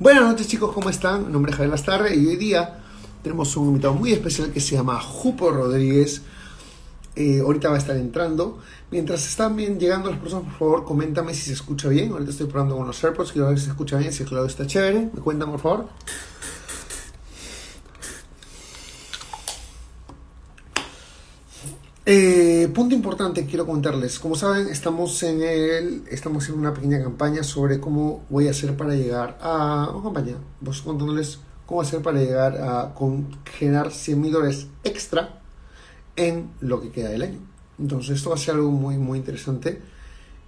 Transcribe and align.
Buenas 0.00 0.22
noches 0.22 0.46
chicos, 0.46 0.72
¿cómo 0.72 0.90
están? 0.90 1.26
Mi 1.26 1.32
nombre 1.32 1.50
es 1.50 1.56
Javier 1.56 1.72
Lastarre 1.72 2.14
y 2.14 2.24
hoy 2.24 2.36
día 2.36 2.78
tenemos 3.20 3.56
un 3.56 3.66
invitado 3.66 3.94
muy 3.94 4.12
especial 4.12 4.52
que 4.52 4.60
se 4.60 4.76
llama 4.76 5.00
Jupo 5.00 5.50
Rodríguez. 5.50 6.22
Eh, 7.16 7.40
ahorita 7.40 7.68
va 7.68 7.74
a 7.74 7.78
estar 7.78 7.96
entrando. 7.96 8.60
Mientras 8.92 9.26
están 9.26 9.56
bien 9.56 9.80
llegando 9.80 10.08
las 10.08 10.20
personas, 10.20 10.44
por 10.44 10.56
favor, 10.56 10.84
coméntame 10.84 11.34
si 11.34 11.46
se 11.46 11.54
escucha 11.54 11.88
bien. 11.88 12.12
Ahorita 12.12 12.30
estoy 12.30 12.46
probando 12.46 12.76
con 12.76 12.86
los 12.86 13.02
AirPods, 13.02 13.32
quiero 13.32 13.48
ver 13.48 13.58
si 13.58 13.64
se 13.64 13.70
escucha 13.72 13.96
bien, 13.96 14.12
si 14.12 14.22
el 14.22 14.28
clavo 14.28 14.46
está 14.46 14.68
chévere. 14.68 15.10
Me 15.12 15.20
cuentan, 15.20 15.50
por 15.50 15.58
favor. 15.58 15.88
Eh, 22.06 22.47
punto 22.72 22.94
importante 22.94 23.46
quiero 23.46 23.66
contarles. 23.66 24.18
Como 24.18 24.34
saben, 24.34 24.68
estamos 24.68 25.22
en 25.22 25.42
el, 25.42 26.04
estamos 26.10 26.48
en 26.48 26.58
una 26.58 26.74
pequeña 26.74 27.02
campaña 27.02 27.42
sobre 27.42 27.80
cómo 27.80 28.24
voy 28.30 28.48
a 28.48 28.50
hacer 28.50 28.76
para 28.76 28.94
llegar 28.94 29.38
a 29.40 29.90
una 29.92 30.02
campaña. 30.02 30.36
Vos 30.60 30.82
contándoles 30.82 31.38
cómo 31.66 31.82
hacer 31.82 32.00
para 32.00 32.18
llegar 32.18 32.56
a 32.56 32.94
generar 33.58 33.92
100 33.92 34.20
mil 34.20 34.32
dólares 34.32 34.66
extra 34.84 35.40
en 36.16 36.50
lo 36.60 36.80
que 36.80 36.90
queda 36.90 37.10
del 37.10 37.22
año. 37.22 37.38
Entonces 37.78 38.16
esto 38.16 38.30
va 38.30 38.36
a 38.36 38.38
ser 38.38 38.54
algo 38.54 38.70
muy 38.70 38.98
muy 38.98 39.18
interesante. 39.18 39.80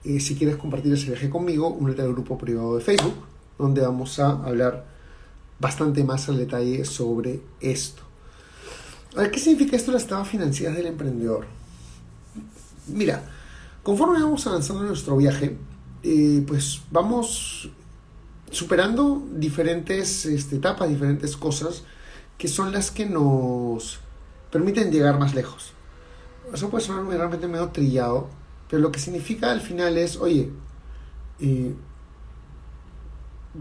Eh, 0.04 0.18
si 0.18 0.34
quieres 0.34 0.56
compartir 0.56 0.92
ese 0.92 1.06
viaje 1.06 1.28
conmigo, 1.28 1.68
únete 1.68 2.02
al 2.02 2.12
grupo 2.12 2.38
privado 2.38 2.76
de 2.76 2.82
Facebook, 2.82 3.14
donde 3.58 3.82
vamos 3.82 4.18
a 4.18 4.30
hablar 4.30 4.86
bastante 5.58 6.02
más 6.02 6.28
al 6.28 6.38
detalle 6.38 6.84
sobre 6.84 7.40
esto. 7.60 8.02
¿qué 9.32 9.38
significa 9.40 9.76
esto 9.76 9.92
las 9.92 10.02
estafa 10.02 10.24
financieras 10.24 10.76
del 10.76 10.86
emprendedor? 10.86 11.59
Mira, 12.86 13.22
conforme 13.82 14.22
vamos 14.22 14.46
avanzando 14.46 14.82
en 14.82 14.88
nuestro 14.88 15.16
viaje, 15.16 15.56
eh, 16.02 16.44
pues 16.46 16.80
vamos 16.90 17.70
superando 18.50 19.22
diferentes 19.32 20.26
este, 20.26 20.56
etapas, 20.56 20.88
diferentes 20.88 21.36
cosas 21.36 21.84
que 22.36 22.48
son 22.48 22.72
las 22.72 22.90
que 22.90 23.06
nos 23.06 24.00
permiten 24.50 24.90
llegar 24.90 25.18
más 25.18 25.34
lejos. 25.34 25.72
Eso 26.52 26.70
puede 26.70 26.84
sonar 26.84 27.04
realmente 27.06 27.46
medio 27.46 27.68
trillado, 27.68 28.28
pero 28.68 28.82
lo 28.82 28.90
que 28.90 28.98
significa 28.98 29.52
al 29.52 29.60
final 29.60 29.96
es, 29.98 30.16
oye, 30.16 30.50
eh, 31.38 31.74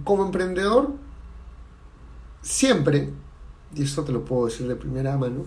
como 0.04 0.26
emprendedor, 0.26 0.94
siempre 2.42 3.10
y 3.76 3.84
esto 3.84 4.04
te 4.04 4.12
lo 4.12 4.26
puedo 4.26 4.46
decir 4.46 4.68
de 4.68 4.76
primera 4.76 5.18
mano, 5.18 5.46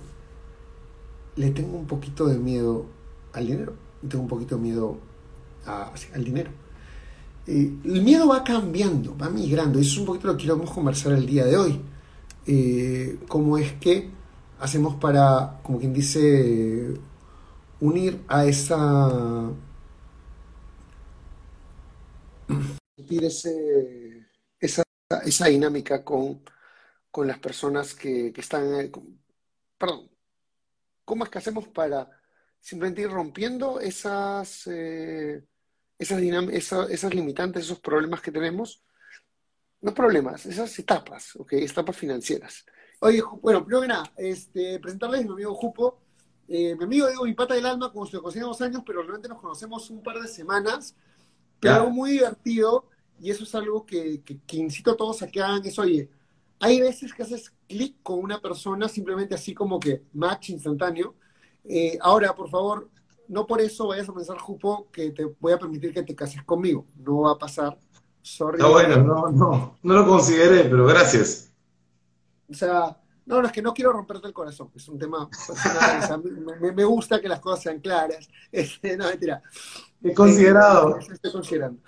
le 1.37 1.51
tengo 1.51 1.77
un 1.77 1.87
poquito 1.87 2.27
de 2.27 2.39
miedo 2.39 2.87
al 3.33 3.47
dinero. 3.47 3.75
Tengo 4.09 4.25
un 4.25 4.29
poquito 4.29 4.59
miedo 4.59 4.99
al 5.67 6.25
dinero. 6.25 6.51
el 7.47 8.03
miedo 8.03 8.29
va 8.29 8.45
cambiando, 8.45 9.17
va 9.17 9.31
migrando. 9.31 9.79
Eso 9.79 9.93
es 9.93 9.99
un 9.99 10.07
poquito 10.07 10.29
lo 10.29 10.37
que 10.37 10.45
queremos 10.45 10.71
conversar 10.71 11.13
el 11.13 11.27
día 11.27 11.45
de 11.45 11.57
hoy. 11.57 11.81
Eh, 12.47 13.19
cómo 13.29 13.59
es 13.59 13.73
que 13.75 14.11
hacemos 14.61 14.97
para, 14.97 15.61
como 15.63 15.79
quien 15.79 15.93
dice, 15.93 16.95
unir 17.81 18.23
a 18.29 18.45
esa... 18.47 19.51
Ese, 22.97 24.27
esa, 24.61 24.83
esa 25.25 25.47
dinámica 25.47 26.05
con 26.05 26.43
con 27.13 27.29
las 27.29 27.39
personas 27.39 27.95
que, 27.95 28.33
están... 28.37 28.75
Eh, 28.81 28.91
perdón, 29.79 30.11
¿cómo 31.05 31.25
es 31.25 31.31
que 31.31 31.39
hacemos 31.39 31.69
para 31.69 32.11
simplemente 32.63 33.03
ir 33.03 33.11
rompiendo 33.11 33.81
esas, 33.81 34.67
eh, 34.69 35.45
esas, 35.99 36.23
esas, 36.23 37.15
limitantes, 37.15 37.65
esos 37.65 37.81
problemas 37.81 38.23
que 38.23 38.31
tenemos? 38.31 38.83
No 39.81 39.93
problemas, 39.93 40.47
esas 40.47 40.79
etapas, 40.79 41.35
¿ok? 41.37 41.55
Etapas 41.55 41.97
financieras. 41.97 42.65
Oye, 43.01 43.21
bueno, 43.43 43.65
primero 43.65 43.83
que 43.83 43.89
nada, 43.89 44.13
este, 44.17 44.79
presentarles 44.79 45.23
a 45.23 45.25
mi 45.25 45.33
amigo 45.33 45.55
Jupo. 45.55 45.99
Eh, 46.47 46.77
mi 46.77 46.85
amigo, 46.85 47.09
digo, 47.09 47.25
mi 47.25 47.35
pata 47.35 47.55
del 47.55 47.67
alma, 47.67 47.93
como 47.93 48.07
si 48.07 48.13
lo 48.13 48.23
conocíamos 48.23 48.61
años, 48.63 48.83
pero 48.87 49.03
realmente 49.03 49.29
nos 49.29 49.41
conocemos 49.41 49.91
un 49.91 50.03
par 50.03 50.21
de 50.21 50.29
semanas. 50.29 50.95
Pero 51.59 51.75
algo 51.75 51.91
muy 51.91 52.13
divertido, 52.13 52.89
y 53.21 53.31
eso 53.31 53.43
es 53.43 53.55
algo 53.57 53.85
que, 53.85 54.23
que, 54.23 54.41
que 54.41 54.57
incito 54.57 54.93
a 54.93 54.97
todos 54.97 55.23
a 55.23 55.27
que 55.29 55.43
hagan, 55.43 55.65
es, 55.65 55.79
oye, 55.79 56.09
hay 56.61 56.81
veces 56.81 57.13
que 57.13 57.25
haces 57.25 57.53
clic 57.69 57.97
con 58.05 58.21
una 58.21 58.41
persona 58.41 58.89
simplemente 58.89 59.35
así 59.35 59.53
como 59.53 59.81
que 59.81 60.05
match 60.13 60.51
instantáneo. 60.51 61.17
Eh, 61.65 61.99
ahora, 62.01 62.35
por 62.35 62.49
favor, 62.49 62.91
no 63.29 63.47
por 63.47 63.61
eso 63.61 63.89
vayas 63.89 64.09
a 64.09 64.15
pensar, 64.15 64.39
Jupo, 64.39 64.89
que 64.91 65.11
te 65.11 65.25
voy 65.39 65.53
a 65.53 65.59
permitir 65.59 65.93
que 65.95 66.03
te 66.03 66.15
cases 66.15 66.43
conmigo. 66.45 66.87
No 66.97 67.21
va 67.21 67.33
a 67.33 67.39
pasar. 67.39 67.79
Sorry. 68.21 68.59
No, 68.59 68.71
bueno, 68.71 68.97
no, 68.99 69.29
no, 69.31 69.79
no 69.83 69.95
lo 69.95 70.07
consideré, 70.07 70.65
pero 70.65 70.87
gracias. 70.87 71.53
O 72.49 72.55
sea, 72.55 72.97
no, 73.27 73.41
no, 73.41 73.47
es 73.47 73.53
que 73.53 73.63
no 73.63 73.73
quiero 73.73 73.93
romperte 73.93 74.27
el 74.29 74.33
corazón. 74.33 74.71
Es 74.75 74.89
un 74.89 74.99
tema 74.99 75.29
personal. 75.29 76.23
me, 76.61 76.85
gusta 76.85 77.21
que 77.21 77.29
las 77.29 77.41
cosas 77.41 77.63
sean 77.63 77.81
claras. 77.81 78.29
Este, 78.51 78.97
no, 78.97 79.07
mentira. 79.07 79.43
He 80.03 80.15
considerado. 80.15 80.99
Eh, 80.99 81.07
estoy 81.13 81.33
considerando. 81.33 81.81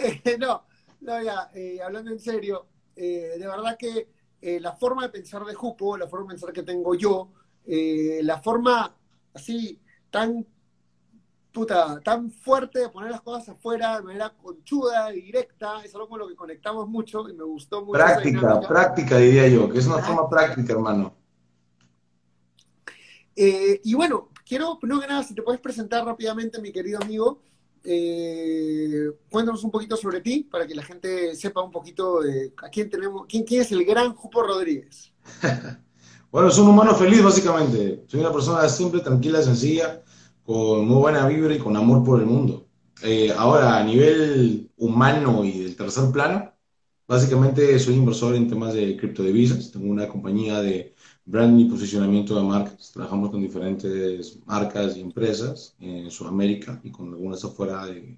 Eh, 0.00 0.38
no, 0.38 0.64
no, 1.00 1.20
ya, 1.20 1.50
hablando 1.84 2.12
en 2.12 2.20
serio, 2.20 2.68
eh, 2.94 3.36
de 3.38 3.46
verdad 3.46 3.76
que 3.78 4.08
eh, 4.40 4.58
la 4.60 4.72
forma 4.72 5.02
de 5.02 5.08
pensar 5.10 5.44
de 5.44 5.54
Jupo, 5.54 5.96
la 5.96 6.08
forma 6.08 6.26
de 6.26 6.34
pensar 6.34 6.52
que 6.52 6.64
tengo 6.64 6.96
yo, 6.96 7.30
eh, 7.68 8.20
la 8.22 8.40
forma 8.40 8.96
así 9.34 9.80
tan 10.10 10.46
puta, 11.52 12.00
tan 12.00 12.30
fuerte 12.30 12.80
de 12.80 12.88
poner 12.88 13.10
las 13.10 13.20
cosas 13.20 13.50
afuera 13.50 13.98
de 13.98 14.04
manera 14.04 14.30
conchuda 14.30 15.14
y 15.14 15.22
directa, 15.22 15.82
es 15.84 15.94
algo 15.94 16.08
con 16.08 16.18
lo 16.18 16.28
que 16.28 16.34
conectamos 16.34 16.88
mucho 16.88 17.28
y 17.28 17.34
me 17.34 17.44
gustó 17.44 17.84
mucho. 17.84 17.92
Práctica, 17.92 18.60
práctica 18.60 19.18
diría 19.18 19.48
yo, 19.48 19.70
que 19.70 19.78
es 19.78 19.86
una 19.86 19.98
forma 19.98 20.28
práctica, 20.28 20.72
hermano. 20.72 21.14
y 23.36 23.94
bueno, 23.94 24.30
quiero, 24.44 24.78
no 24.82 25.00
que 25.00 25.06
nada, 25.06 25.22
si 25.22 25.34
te 25.34 25.42
puedes 25.42 25.60
presentar 25.60 26.04
rápidamente, 26.04 26.60
mi 26.60 26.72
querido 26.72 27.00
amigo, 27.00 27.42
eh, 27.84 29.10
cuéntanos 29.30 29.62
un 29.64 29.70
poquito 29.70 29.96
sobre 29.96 30.20
ti 30.20 30.46
para 30.50 30.66
que 30.66 30.74
la 30.74 30.82
gente 30.82 31.34
sepa 31.34 31.62
un 31.62 31.70
poquito 31.70 32.20
de 32.20 32.52
a 32.56 32.68
quién 32.68 32.90
tenemos, 32.90 33.26
quién, 33.26 33.44
quién 33.44 33.62
es 33.62 33.72
el 33.72 33.84
gran 33.84 34.14
Jupo 34.14 34.42
Rodríguez. 34.42 35.12
bueno, 36.38 36.52
soy 36.52 36.62
un 36.62 36.70
humano 36.70 36.94
feliz 36.94 37.20
básicamente. 37.20 38.04
Soy 38.06 38.20
una 38.20 38.32
persona 38.32 38.68
simple, 38.68 39.00
tranquila, 39.00 39.42
sencilla, 39.42 40.04
con 40.44 40.86
muy 40.86 40.98
buena 40.98 41.26
vibra 41.26 41.52
y 41.52 41.58
con 41.58 41.76
amor 41.76 42.04
por 42.04 42.20
el 42.20 42.26
mundo. 42.26 42.68
Eh, 43.02 43.32
ahora, 43.36 43.76
a 43.78 43.82
nivel 43.82 44.70
humano 44.76 45.44
y 45.44 45.64
del 45.64 45.74
tercer 45.74 46.12
plano, 46.12 46.52
básicamente 47.08 47.76
soy 47.80 47.96
inversor 47.96 48.36
en 48.36 48.48
temas 48.48 48.72
de 48.74 48.96
criptodivisas. 48.96 49.72
Tengo 49.72 49.90
una 49.90 50.06
compañía 50.06 50.60
de 50.60 50.94
branding 51.24 51.66
y 51.66 51.70
posicionamiento 51.70 52.36
de 52.36 52.44
marcas. 52.44 52.92
Trabajamos 52.92 53.30
con 53.30 53.42
diferentes 53.42 54.38
marcas 54.46 54.96
y 54.96 55.00
empresas 55.00 55.74
en 55.80 56.08
Sudamérica 56.08 56.80
y 56.84 56.92
con 56.92 57.08
algunas 57.08 57.44
afuera 57.44 57.84
de, 57.86 58.16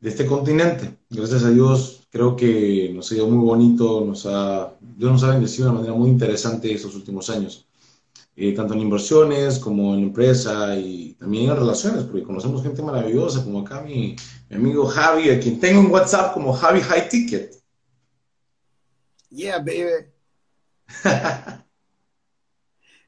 este 0.00 0.26
continente. 0.26 0.98
Gracias 1.10 1.44
a 1.44 1.50
Dios, 1.50 2.06
creo 2.10 2.36
que 2.36 2.90
nos 2.94 3.10
ha 3.10 3.14
ido 3.14 3.28
muy 3.28 3.44
bonito, 3.44 4.04
nos 4.04 4.26
ha, 4.26 4.74
Dios 4.80 5.12
nos 5.12 5.22
ha 5.24 5.30
bendecido 5.30 5.66
de 5.66 5.70
una 5.70 5.80
manera 5.80 5.98
muy 5.98 6.10
interesante 6.10 6.72
estos 6.72 6.94
últimos 6.94 7.30
años. 7.30 7.66
Eh, 8.38 8.52
tanto 8.52 8.74
en 8.74 8.80
inversiones 8.80 9.58
como 9.58 9.94
en 9.94 10.04
empresa 10.04 10.76
y 10.76 11.14
también 11.14 11.50
en 11.50 11.56
relaciones, 11.56 12.04
porque 12.04 12.22
conocemos 12.22 12.62
gente 12.62 12.82
maravillosa 12.82 13.42
como 13.42 13.60
acá 13.60 13.80
mi, 13.80 14.14
mi 14.50 14.56
amigo 14.56 14.86
Javi, 14.86 15.30
a 15.30 15.40
quien 15.40 15.58
tengo 15.58 15.80
en 15.80 15.90
WhatsApp 15.90 16.34
como 16.34 16.52
Javi 16.52 16.80
High 16.80 17.08
Ticket. 17.08 17.56
Yeah, 19.30 19.58
baby. 19.58 20.12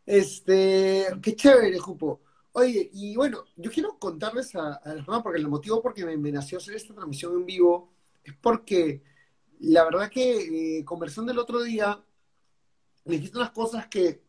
Este, 0.09 1.07
qué 1.21 1.37
chévere, 1.37 1.79
Jupo. 1.79 2.23
Oye, 2.59 2.91
y 2.93 3.15
bueno, 3.15 3.45
yo 3.55 3.71
quiero 3.71 3.99
contarles 4.01 4.55
a, 4.57 4.75
a 4.75 4.95
las 4.95 5.07
porque 5.23 5.39
el 5.39 5.47
motivo 5.47 5.81
por 5.81 5.95
que 5.95 6.05
me, 6.05 6.33
nació 6.33 6.59
hacer 6.59 6.75
esta 6.75 6.93
transmisión 6.93 7.35
en 7.35 7.47
vivo 7.47 7.93
es 8.25 8.35
porque 8.41 9.01
la 9.61 9.85
verdad 9.85 10.11
que 10.11 10.79
eh, 10.79 10.85
conversando 10.85 11.31
el 11.31 11.39
otro 11.39 11.63
día, 11.63 12.03
me 13.05 13.15
dijiste 13.15 13.39
unas 13.39 13.53
cosas 13.53 13.87
que, 13.87 14.23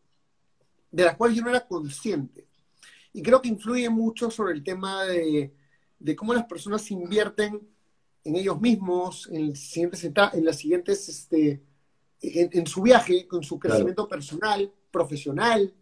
de 0.92 1.04
las 1.04 1.16
cuales 1.16 1.36
yo 1.36 1.42
no 1.42 1.50
era 1.50 1.66
consciente. 1.66 2.46
Y 3.12 3.20
creo 3.20 3.42
que 3.42 3.48
influye 3.48 3.90
mucho 3.90 4.30
sobre 4.30 4.54
el 4.54 4.62
tema 4.62 5.02
de, 5.04 5.52
de 5.98 6.14
cómo 6.14 6.32
las 6.32 6.46
personas 6.46 6.88
invierten 6.92 7.68
en 8.22 8.36
ellos 8.36 8.60
mismos, 8.60 9.28
en, 9.32 9.56
siguientes 9.56 10.04
en 10.04 10.44
las 10.44 10.56
siguientes, 10.56 11.08
este, 11.08 11.64
en, 12.20 12.66
su 12.68 12.82
viaje, 12.82 13.26
con 13.26 13.42
su 13.42 13.58
crecimiento 13.58 14.06
personal, 14.06 14.72
profesional, 14.92 15.74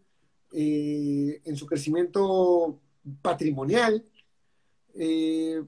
eh, 0.52 1.40
en 1.44 1.56
su 1.56 1.66
crecimiento 1.66 2.80
patrimonial. 3.22 4.04
Eh, 4.94 5.62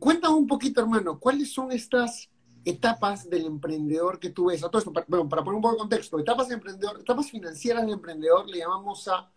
un 0.00 0.46
poquito, 0.46 0.80
hermano, 0.80 1.18
¿cuáles 1.18 1.52
son 1.52 1.72
estas 1.72 2.30
etapas 2.64 3.28
del 3.28 3.46
emprendedor 3.46 4.18
que 4.18 4.30
tú 4.30 4.46
ves? 4.46 4.62
A 4.62 4.68
todo 4.68 4.78
esto, 4.78 4.92
para, 4.92 5.06
bueno, 5.08 5.28
para 5.28 5.42
poner 5.42 5.56
un 5.56 5.62
poco 5.62 5.74
de 5.74 5.80
contexto, 5.80 6.18
etapas 6.18 6.48
de 6.48 6.54
emprendedor, 6.54 7.00
etapas 7.00 7.30
financieras 7.30 7.82
del 7.82 7.94
emprendedor 7.94 8.48
le 8.48 8.58
llamamos 8.58 9.08
a, 9.08 9.30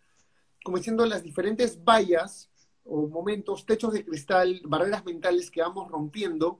como 0.64 0.78
diciendo, 0.78 1.06
las 1.06 1.24
diferentes 1.24 1.84
vallas 1.84 2.50
o 2.84 3.08
momentos, 3.08 3.66
techos 3.66 3.94
de 3.94 4.06
cristal, 4.06 4.62
barreras 4.66 5.06
mentales 5.06 5.52
que 5.52 5.62
vamos 5.62 5.90
rompiendo, 5.90 6.60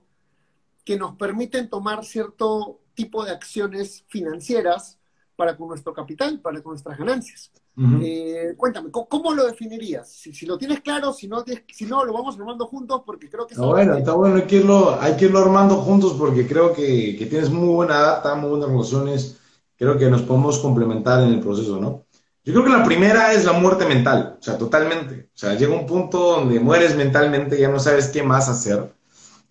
que 0.84 0.96
nos 0.96 1.16
permiten 1.16 1.68
tomar 1.68 2.04
cierto 2.04 2.80
tipo 2.94 3.24
de 3.24 3.32
acciones 3.32 4.04
financieras 4.08 4.98
para 5.36 5.56
con 5.56 5.68
nuestro 5.68 5.92
capital, 5.94 6.40
para 6.40 6.62
con 6.62 6.72
nuestras 6.72 6.98
ganancias. 6.98 7.50
Eh, 7.76 8.54
cuéntame, 8.56 8.90
¿cómo, 8.90 9.32
lo 9.32 9.46
definirías? 9.46 10.08
Si, 10.08 10.44
lo 10.44 10.58
tienes 10.58 10.80
claro, 10.80 11.12
si 11.12 11.26
no, 11.26 11.42
si 11.72 11.86
no, 11.86 12.04
lo 12.04 12.12
vamos 12.12 12.38
armando 12.38 12.66
juntos 12.66 13.02
porque 13.06 13.30
creo 13.30 13.46
que... 13.46 13.54
Está 13.54 13.66
bueno, 13.66 13.96
está 13.96 14.12
bueno, 14.12 14.36
hay 14.36 14.42
que, 14.42 14.56
irlo, 14.56 14.98
hay 15.00 15.16
que 15.16 15.24
irlo 15.24 15.38
armando 15.38 15.76
juntos 15.76 16.14
porque 16.18 16.46
creo 16.46 16.72
que, 16.74 17.16
que 17.18 17.26
tienes 17.26 17.48
muy 17.48 17.68
buena 17.68 17.98
data, 17.98 18.34
muy 18.34 18.50
buenas 18.50 18.68
relaciones, 18.68 19.40
creo 19.76 19.96
que 19.96 20.10
nos 20.10 20.22
podemos 20.22 20.58
complementar 20.58 21.22
en 21.22 21.30
el 21.30 21.40
proceso, 21.40 21.80
¿no? 21.80 22.04
Yo 22.44 22.52
creo 22.52 22.64
que 22.64 22.70
la 22.70 22.84
primera 22.84 23.32
es 23.32 23.44
la 23.44 23.52
muerte 23.52 23.86
mental, 23.86 24.36
o 24.38 24.42
sea, 24.42 24.58
totalmente. 24.58 25.28
O 25.32 25.38
sea, 25.38 25.54
llega 25.54 25.74
un 25.74 25.86
punto 25.86 26.18
donde 26.18 26.58
mueres 26.58 26.96
mentalmente, 26.96 27.58
ya 27.58 27.68
no 27.68 27.78
sabes 27.78 28.08
qué 28.08 28.22
más 28.22 28.48
hacer. 28.48 28.92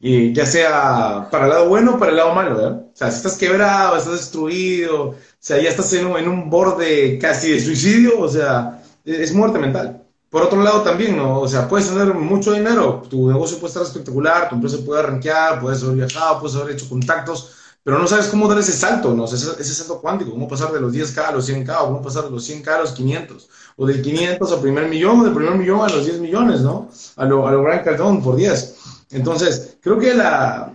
Y 0.02 0.34
ya 0.34 0.46
sea 0.48 1.28
para 1.32 1.46
el 1.46 1.52
lado 1.52 1.70
bueno 1.70 1.96
o 1.96 2.00
para 2.00 2.12
el 2.12 2.18
lado 2.18 2.34
malo, 2.34 2.56
¿verdad? 2.56 2.86
O 2.92 2.96
sea, 2.96 3.12
si 3.12 3.18
estás 3.18 3.38
quebrado, 3.38 3.98
estás 3.98 4.14
destruido, 4.14 5.10
o 5.10 5.16
sea, 5.40 5.62
ya 5.62 5.70
estás 5.70 5.94
en 5.94 6.08
un, 6.08 6.18
en 6.18 6.28
un 6.28 6.50
borde 6.50 7.20
casi 7.20 7.52
de 7.52 7.62
suicidio, 7.62 8.20
o 8.20 8.28
sea, 8.28 8.82
es 9.06 9.32
muerte 9.34 9.60
mental. 9.60 10.04
Por 10.32 10.44
otro 10.44 10.62
lado 10.64 10.82
también, 10.82 11.18
¿no? 11.18 11.42
O 11.42 11.48
sea, 11.48 11.68
puedes 11.68 11.90
tener 11.90 12.14
mucho 12.14 12.54
dinero, 12.54 13.04
tu 13.10 13.28
negocio 13.28 13.60
puede 13.60 13.70
estar 13.70 13.84
espectacular, 13.84 14.50
tu 14.50 14.56
empresa 14.56 14.78
puede 14.84 15.02
arranquear, 15.02 15.60
puedes 15.60 15.84
haber 15.84 15.98
viajado, 15.98 16.40
puedes 16.40 16.56
haber 16.56 16.74
hecho 16.74 16.90
contactos, 16.90 17.52
pero 17.84 18.00
no 18.00 18.08
sabes 18.08 18.28
cómo 18.28 18.48
dar 18.48 18.58
ese 18.60 18.72
salto, 18.72 19.14
¿no? 19.14 19.26
Ese, 19.26 19.36
ese 19.36 19.74
salto 19.74 20.00
cuántico, 20.00 20.32
cómo 20.32 20.48
pasar 20.48 20.72
de 20.72 20.80
los 20.80 20.94
10K 20.94 21.18
a 21.28 21.32
los 21.32 21.50
100K, 21.50 21.82
o 21.82 21.86
cómo 21.88 22.02
pasar 22.02 22.24
de 22.24 22.32
los 22.32 22.50
100K 22.50 22.68
a 22.70 22.80
los 22.80 22.92
500, 22.92 23.50
o 23.76 23.86
del 23.86 24.02
500 24.02 24.52
al 24.52 24.62
primer 24.62 24.88
millón, 24.88 25.20
o 25.20 25.24
del 25.26 25.34
primer 25.34 25.56
millón 25.56 25.82
a 25.82 25.90
los 25.90 26.06
10 26.06 26.20
millones, 26.20 26.62
¿no? 26.62 26.90
A 27.18 27.26
lo, 27.26 27.48
a 27.48 27.52
lo 27.52 27.64
Gran 27.64 27.84
Cardón 27.84 28.24
por 28.24 28.36
10. 28.36 28.76
Entonces, 29.12 29.78
creo 29.82 30.00
que 30.00 30.14
la, 30.14 30.74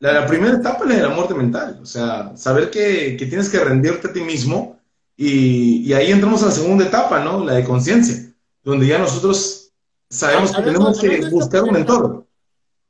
la, 0.00 0.26
primera 0.26 0.56
etapa 0.56 0.84
es 0.84 0.90
la 0.90 0.96
de 0.96 1.02
la 1.02 1.14
muerte 1.14 1.34
mental, 1.34 1.78
o 1.82 1.86
sea, 1.86 2.36
saber 2.36 2.70
que, 2.70 3.16
que 3.16 3.26
tienes 3.26 3.48
que 3.48 3.62
rendirte 3.62 4.08
a 4.08 4.12
ti 4.12 4.20
mismo, 4.20 4.80
y, 5.16 5.88
y, 5.88 5.94
ahí 5.94 6.12
entramos 6.12 6.42
a 6.42 6.46
la 6.46 6.52
segunda 6.52 6.84
etapa, 6.84 7.24
¿no? 7.24 7.42
La 7.42 7.54
de 7.54 7.64
conciencia, 7.64 8.34
donde 8.62 8.86
ya 8.86 8.98
nosotros 8.98 9.72
sabemos 10.10 10.54
que 10.54 10.62
tenemos 10.62 11.00
que 11.00 11.30
buscar 11.30 11.62
un 11.62 11.72
mentor. 11.72 12.26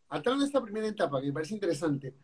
Al 0.08 0.22
de 0.22 0.44
esta 0.44 0.60
primera 0.60 0.88
etapa, 0.88 1.20
que 1.20 1.28
me 1.28 1.32
parece 1.32 1.54
interesante, 1.54 2.14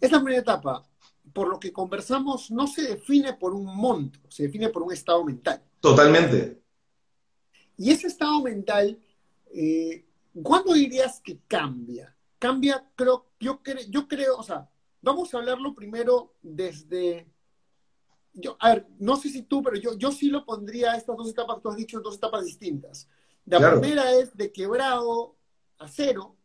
esta 0.00 0.18
primera 0.18 0.42
etapa, 0.42 0.84
por 1.32 1.48
lo 1.48 1.58
que 1.58 1.72
conversamos, 1.72 2.50
no 2.50 2.66
se 2.66 2.82
define 2.82 3.34
por 3.34 3.52
un 3.52 3.64
monto, 3.64 4.20
se 4.28 4.44
define 4.44 4.68
por 4.68 4.82
un 4.82 4.92
estado 4.92 5.24
mental. 5.24 5.60
Totalmente. 5.80 6.60
Y 7.76 7.90
ese 7.90 8.08
estado 8.08 8.42
mental, 8.42 8.98
eh, 9.54 10.04
¿cuándo 10.42 10.74
dirías 10.74 11.20
que 11.22 11.38
cambia? 11.46 12.14
Cambia, 12.38 12.88
creo, 12.94 13.26
yo, 13.40 13.62
creo, 13.62 13.84
yo 13.88 14.06
creo, 14.06 14.36
o 14.36 14.42
sea, 14.42 14.70
vamos 15.00 15.32
a 15.32 15.38
hablarlo 15.38 15.74
primero 15.74 16.34
desde, 16.42 17.28
yo, 18.32 18.56
a 18.60 18.70
ver, 18.70 18.86
no 18.98 19.16
sé 19.16 19.28
si 19.28 19.42
tú, 19.42 19.62
pero 19.62 19.76
yo, 19.76 19.96
yo 19.98 20.12
sí 20.12 20.28
lo 20.28 20.44
pondría 20.44 20.94
estas 20.94 21.16
dos 21.16 21.28
etapas 21.28 21.56
que 21.56 21.62
tú 21.62 21.68
has 21.70 21.76
dicho 21.76 22.00
dos 22.00 22.16
etapas 22.16 22.44
distintas. 22.44 23.08
La 23.44 23.70
primera 23.70 24.12
es 24.12 24.36
de 24.36 24.52
quebrado 24.52 25.36
a 25.78 25.88
cero, 25.88 26.36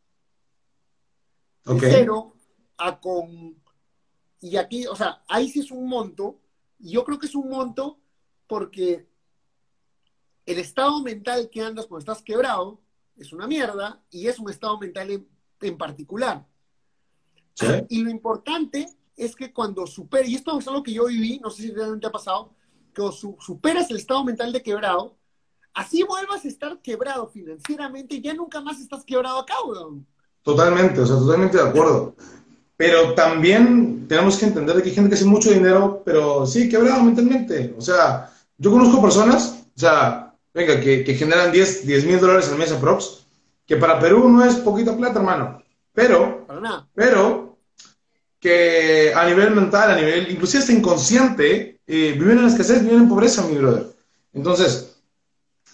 cero 1.79 2.35
a 2.77 2.99
con... 2.99 3.61
Y 4.39 4.57
aquí, 4.57 4.87
o 4.87 4.95
sea, 4.95 5.23
ahí 5.27 5.49
sí 5.49 5.59
es 5.59 5.71
un 5.71 5.87
monto, 5.87 6.39
y 6.79 6.91
yo 6.91 7.03
creo 7.03 7.19
que 7.19 7.27
es 7.27 7.35
un 7.35 7.49
monto 7.49 7.99
porque 8.47 9.07
el 10.45 10.59
estado 10.59 11.01
mental 11.01 11.49
que 11.49 11.61
andas 11.61 11.87
cuando 11.87 11.99
estás 11.99 12.21
quebrado 12.21 12.81
es 13.15 13.31
una 13.31 13.47
mierda 13.47 14.03
y 14.09 14.27
es 14.27 14.39
un 14.39 14.49
estado 14.49 14.77
mental 14.79 15.11
en, 15.11 15.32
particular. 15.71 16.45
Y 17.89 18.03
lo 18.03 18.09
importante 18.09 18.87
es 19.15 19.35
que 19.35 19.53
cuando 19.53 19.85
superes, 19.85 20.29
y 20.29 20.35
esto 20.35 20.57
es 20.57 20.67
algo 20.67 20.83
que 20.83 20.93
yo 20.93 21.05
viví, 21.05 21.39
no 21.39 21.49
sé 21.49 21.63
si 21.63 21.71
realmente 21.71 22.07
ha 22.07 22.11
pasado, 22.11 22.51
que 22.93 23.01
superas 23.39 23.89
el 23.89 23.97
estado 23.97 24.23
mental 24.23 24.51
de 24.51 24.61
quebrado, 24.61 25.15
así 25.73 26.03
vuelvas 26.03 26.45
a 26.45 26.47
estar 26.47 26.79
quebrado 26.81 27.27
financieramente, 27.27 28.21
ya 28.21 28.33
nunca 28.33 28.61
más 28.61 28.79
estás 28.79 29.03
quebrado 29.03 29.39
acá, 29.39 29.55
weón. 29.65 30.05
Totalmente, 30.41 30.99
o 31.01 31.05
sea, 31.05 31.17
totalmente 31.17 31.57
de 31.57 31.63
acuerdo. 31.63 32.15
Pero 32.75 33.13
también 33.13 34.07
tenemos 34.07 34.37
que 34.37 34.45
entender 34.45 34.81
que 34.81 34.89
hay 34.89 34.95
gente 34.95 35.09
que 35.09 35.15
hace 35.15 35.25
mucho 35.25 35.51
dinero, 35.51 36.01
pero 36.03 36.45
sí, 36.45 36.67
quebrado 36.67 37.03
mentalmente. 37.03 37.73
O 37.77 37.81
sea, 37.81 38.31
yo 38.57 38.71
conozco 38.71 39.01
personas, 39.01 39.65
o 39.75 39.79
sea, 39.79 40.35
venga, 40.53 40.79
que, 40.79 41.03
que 41.03 41.15
generan 41.15 41.51
10 41.51 41.85
mil 42.05 42.19
dólares 42.19 42.49
al 42.49 42.57
mes 42.57 42.71
aprox, 42.71 43.22
que 43.73 43.79
para 43.79 43.99
Perú 43.99 44.29
no 44.29 44.45
es 44.45 44.55
poquita 44.57 44.95
plata, 44.95 45.19
hermano. 45.19 45.63
Pero, 45.93 46.45
pero, 46.93 47.57
que 48.39 49.11
a 49.15 49.25
nivel 49.25 49.51
mental, 49.55 49.91
a 49.91 49.95
nivel, 49.95 50.31
inclusive 50.31 50.61
hasta 50.61 50.73
inconsciente, 50.73 51.79
eh, 51.87 52.15
viven 52.17 52.39
en 52.39 52.45
escasez, 52.45 52.83
viven 52.83 53.03
en 53.03 53.09
pobreza, 53.09 53.47
mi 53.47 53.57
brother. 53.57 53.87
Entonces, 54.33 55.01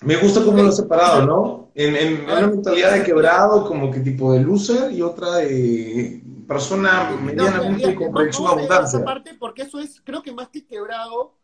me 0.01 0.15
gusta 0.15 0.43
cómo 0.45 0.63
lo 0.63 0.69
he 0.69 0.71
separado, 0.71 1.25
¿no? 1.25 1.71
En, 1.75 1.95
en 1.95 2.23
una 2.23 2.47
mentalidad 2.47 2.93
de 2.93 3.03
quebrado, 3.03 3.67
como 3.67 3.91
que 3.91 3.99
tipo 3.99 4.31
de 4.33 4.41
loser, 4.41 4.91
y 4.91 5.01
otra 5.01 5.37
de 5.37 6.21
persona 6.47 7.17
medianamente 7.21 7.95
con 7.95 8.47
abundancia. 8.47 8.99
Aparte, 8.99 9.35
porque 9.37 9.63
eso 9.63 9.79
es, 9.79 10.01
creo 10.01 10.23
que 10.23 10.31
más 10.31 10.47
que 10.49 10.65
quebrado, 10.65 11.37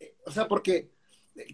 eh, 0.00 0.14
o 0.26 0.30
sea, 0.30 0.48
porque 0.48 0.90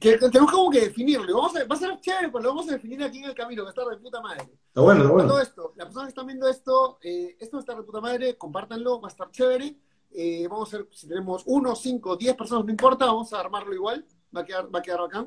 que, 0.00 0.18
tenemos 0.18 0.50
como 0.50 0.70
que 0.70 0.80
definirlo. 0.80 1.36
Vamos 1.36 1.56
a, 1.56 1.64
va 1.64 1.74
a 1.74 1.78
ser 1.78 2.00
chévere, 2.00 2.28
pero 2.28 2.40
lo 2.40 2.48
vamos 2.50 2.68
a 2.68 2.72
definir 2.72 3.02
aquí 3.02 3.18
en 3.18 3.26
el 3.26 3.34
camino, 3.34 3.62
va 3.62 3.68
a 3.68 3.72
estar 3.72 3.86
de 3.86 3.96
puta 3.96 4.20
madre. 4.20 4.42
Está 4.42 4.80
bueno, 4.80 5.02
está 5.02 5.12
bueno. 5.12 5.28
Todo 5.28 5.40
esto, 5.40 5.72
las 5.76 5.86
personas 5.86 6.06
que 6.06 6.10
están 6.10 6.26
viendo 6.26 6.48
esto, 6.48 6.98
eh, 7.02 7.36
esto 7.38 7.56
va 7.56 7.60
a 7.60 7.62
estar 7.62 7.76
de 7.76 7.82
puta 7.82 8.00
madre, 8.00 8.36
compártanlo, 8.36 9.00
va 9.00 9.08
a 9.08 9.10
estar 9.10 9.30
chévere. 9.30 9.76
Eh, 10.12 10.46
vamos 10.48 10.72
a 10.72 10.78
ver 10.78 10.88
si 10.92 11.08
tenemos 11.08 11.42
uno, 11.46 11.74
cinco, 11.74 12.16
diez 12.16 12.34
personas, 12.36 12.64
no 12.64 12.70
importa, 12.70 13.06
vamos 13.06 13.32
a 13.32 13.40
armarlo 13.40 13.74
igual, 13.74 14.06
va 14.34 14.42
a 14.42 14.44
quedar, 14.44 14.74
va 14.74 14.78
a 14.78 14.82
quedar 14.82 15.00
acá. 15.00 15.26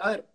a 0.00 0.10
ver, 0.10 0.28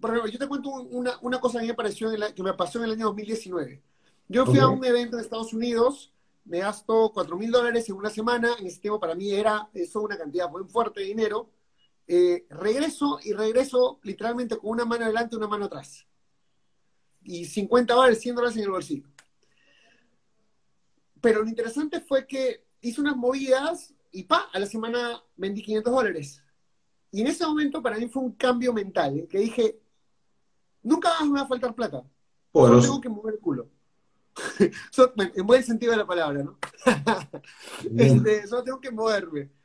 por 0.00 0.10
ejemplo, 0.10 0.32
yo 0.32 0.38
te 0.38 0.48
cuento 0.48 0.70
una, 0.70 1.18
una 1.20 1.40
cosa 1.40 1.60
que 1.60 1.66
me, 1.66 1.74
pareció 1.74 2.10
que 2.34 2.42
me 2.42 2.54
pasó 2.54 2.78
en 2.78 2.84
el 2.86 2.92
año 2.92 3.06
2019. 3.06 3.82
Yo 4.28 4.46
fui 4.46 4.58
a 4.58 4.68
un 4.68 4.84
evento 4.84 5.16
en 5.16 5.24
Estados 5.24 5.52
Unidos, 5.52 6.12
me 6.44 6.60
gasto 6.60 7.10
4 7.12 7.36
mil 7.36 7.50
dólares 7.50 7.88
en 7.88 7.96
una 7.96 8.10
semana, 8.10 8.54
en 8.58 8.66
ese 8.66 8.80
tiempo 8.80 8.98
para 8.98 9.14
mí 9.14 9.32
era 9.32 9.68
eso 9.74 10.00
una 10.00 10.16
cantidad 10.16 10.48
muy 10.48 10.64
fuerte 10.64 11.00
de 11.00 11.06
dinero. 11.06 11.50
Eh, 12.12 12.44
regreso 12.50 13.20
y 13.22 13.32
regreso 13.34 14.00
literalmente 14.02 14.58
con 14.58 14.70
una 14.70 14.84
mano 14.84 15.04
adelante 15.04 15.36
y 15.36 15.38
una 15.38 15.46
mano 15.46 15.66
atrás. 15.66 16.04
Y 17.22 17.44
50 17.44 17.94
dólares, 17.94 18.18
100 18.20 18.34
dólares 18.34 18.56
en 18.56 18.64
el 18.64 18.70
bolsillo. 18.70 19.08
Pero 21.20 21.44
lo 21.44 21.48
interesante 21.48 22.00
fue 22.00 22.26
que 22.26 22.66
hice 22.80 23.00
unas 23.00 23.16
movidas 23.16 23.94
y 24.10 24.24
pa, 24.24 24.50
a 24.52 24.58
la 24.58 24.66
semana 24.66 25.22
vendí 25.36 25.62
500 25.62 25.92
dólares. 25.92 26.42
Y 27.12 27.20
en 27.20 27.28
ese 27.28 27.46
momento 27.46 27.80
para 27.80 27.96
mí 27.96 28.08
fue 28.08 28.24
un 28.24 28.32
cambio 28.32 28.72
mental, 28.72 29.16
en 29.16 29.28
que 29.28 29.38
dije, 29.38 29.78
nunca 30.82 31.10
más 31.10 31.28
me 31.28 31.38
va 31.38 31.44
a 31.44 31.48
faltar 31.48 31.76
plata. 31.76 32.02
Solo 32.52 32.80
tengo 32.80 33.00
que 33.00 33.08
mover 33.08 33.34
el 33.34 33.40
culo. 33.40 33.70
en 35.36 35.46
buen 35.46 35.62
sentido 35.62 35.92
de 35.92 35.98
la 35.98 36.06
palabra, 36.08 36.42
¿no? 36.42 36.58
este, 37.96 38.48
solo 38.48 38.64
tengo 38.64 38.80
que 38.80 38.90
moverme. 38.90 39.59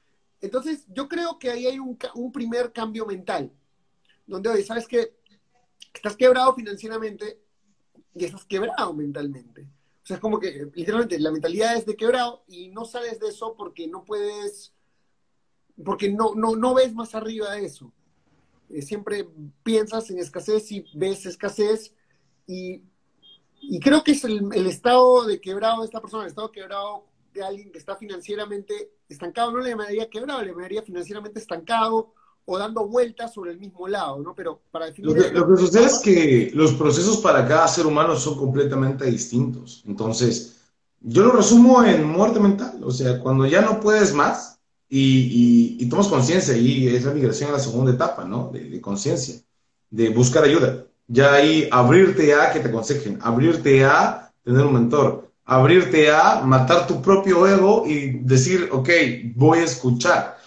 Entonces, 0.46 0.86
yo 0.88 1.08
creo 1.08 1.38
que 1.40 1.50
ahí 1.52 1.68
hay 1.68 1.80
un, 1.80 1.98
un 2.16 2.32
primer 2.32 2.72
cambio 2.72 3.06
mental, 3.06 3.52
donde, 4.26 4.50
oye, 4.50 4.64
¿sabes 4.64 4.88
que 4.88 5.16
Estás 5.94 6.18
quebrado 6.18 6.54
financieramente 6.54 7.40
y 8.14 8.26
estás 8.26 8.44
quebrado 8.44 8.94
mentalmente. 8.94 9.62
O 9.62 10.06
sea, 10.06 10.18
es 10.18 10.22
como 10.22 10.40
que, 10.40 10.70
literalmente, 10.74 11.18
la 11.20 11.32
mentalidad 11.32 11.78
es 11.78 11.86
de 11.86 11.96
quebrado 11.96 12.44
y 12.48 12.68
no 12.68 12.84
sales 12.84 13.18
de 13.20 13.30
eso 13.30 13.56
porque 13.58 13.88
no 13.88 14.04
puedes, 14.04 14.74
porque 15.86 16.10
no, 16.10 16.36
no, 16.36 16.58
no 16.58 16.74
ves 16.74 16.94
más 16.94 17.16
arriba 17.16 17.54
de 17.54 17.66
eso. 17.66 17.94
Eh, 18.70 18.82
siempre 18.82 19.26
piensas 19.64 20.10
en 20.10 20.20
escasez 20.20 20.70
y 20.74 20.86
ves 20.94 21.26
escasez 21.26 21.94
y 22.46 22.84
y 23.68 23.80
creo 23.80 24.04
que 24.04 24.12
es 24.12 24.24
el, 24.24 24.68
estado 24.68 25.26
de 25.26 25.42
quebrado 25.42 25.82
de 25.82 25.86
esta 25.86 26.02
persona, 26.02 26.24
el 26.24 26.30
estado 26.30 26.52
quebrado 26.52 27.06
de 27.36 27.44
alguien 27.44 27.72
que 27.72 27.78
está 27.78 27.96
financieramente 27.98 28.94
estancado, 29.10 29.52
no 29.52 29.60
le 29.60 29.70
llamaría 29.70 30.10
quebrado, 30.10 30.42
le 30.42 30.52
llamaría 30.52 30.82
financieramente 30.82 31.40
estancado 31.40 32.14
o 32.46 32.58
dando 32.58 32.88
vueltas 32.88 33.34
sobre 33.34 33.52
el 33.52 33.60
mismo 33.60 33.88
lado, 33.88 34.20
¿no? 34.20 34.34
Pero 34.34 34.62
para 34.72 34.86
definir... 34.86 35.16
Lo 35.34 35.48
que, 35.48 35.62
sucede 35.62 35.86
es 35.86 36.00
que 36.00 36.52
los 36.54 36.74
procesos 36.74 37.18
para 37.18 37.48
cada 37.48 37.68
ser 37.68 37.86
humano 37.86 38.16
son 38.16 38.38
completamente 38.38 39.06
distintos. 39.06 39.84
Entonces, 39.86 40.62
yo 41.02 41.24
lo 41.24 41.32
resumo 41.32 41.84
en 41.84 42.06
muerte 42.06 42.40
mental, 42.40 42.82
o 42.84 42.92
sea, 42.92 43.20
cuando 43.20 43.46
ya 43.46 43.62
no 43.62 43.80
puedes 43.80 44.14
más 44.14 44.60
y, 44.88 45.78
y, 45.80 45.90
tomas 45.90 46.08
conciencia, 46.08 46.56
y 46.56 46.88
es 46.88 47.04
la 47.04 47.14
migración 47.14 47.50
a 47.50 47.54
la 47.54 47.60
segunda 47.60 47.92
etapa, 47.92 48.24
¿no? 48.24 48.50
De, 48.54 48.80
conciencia, 48.80 49.36
de 49.90 50.10
buscar 50.10 50.44
ayuda. 50.44 50.86
Ya 51.08 51.34
ahí 51.34 51.68
abrirte 51.72 52.34
a 52.34 52.52
que 52.52 52.60
te 52.60 52.70
aconsejen, 52.70 53.20
abrirte 53.22 53.84
a 53.84 54.32
tener 54.44 54.66
un 54.66 54.74
mentor, 54.74 55.32
abrirte 55.46 56.12
a 56.12 56.42
matar 56.42 56.88
tu 56.88 57.02
propio 57.02 57.48
ego 57.48 57.86
y 57.86 58.20
decir, 58.20 58.70
ok, 58.72 58.90
voy 59.36 59.60
a 59.60 59.64
escuchar. 59.64 60.38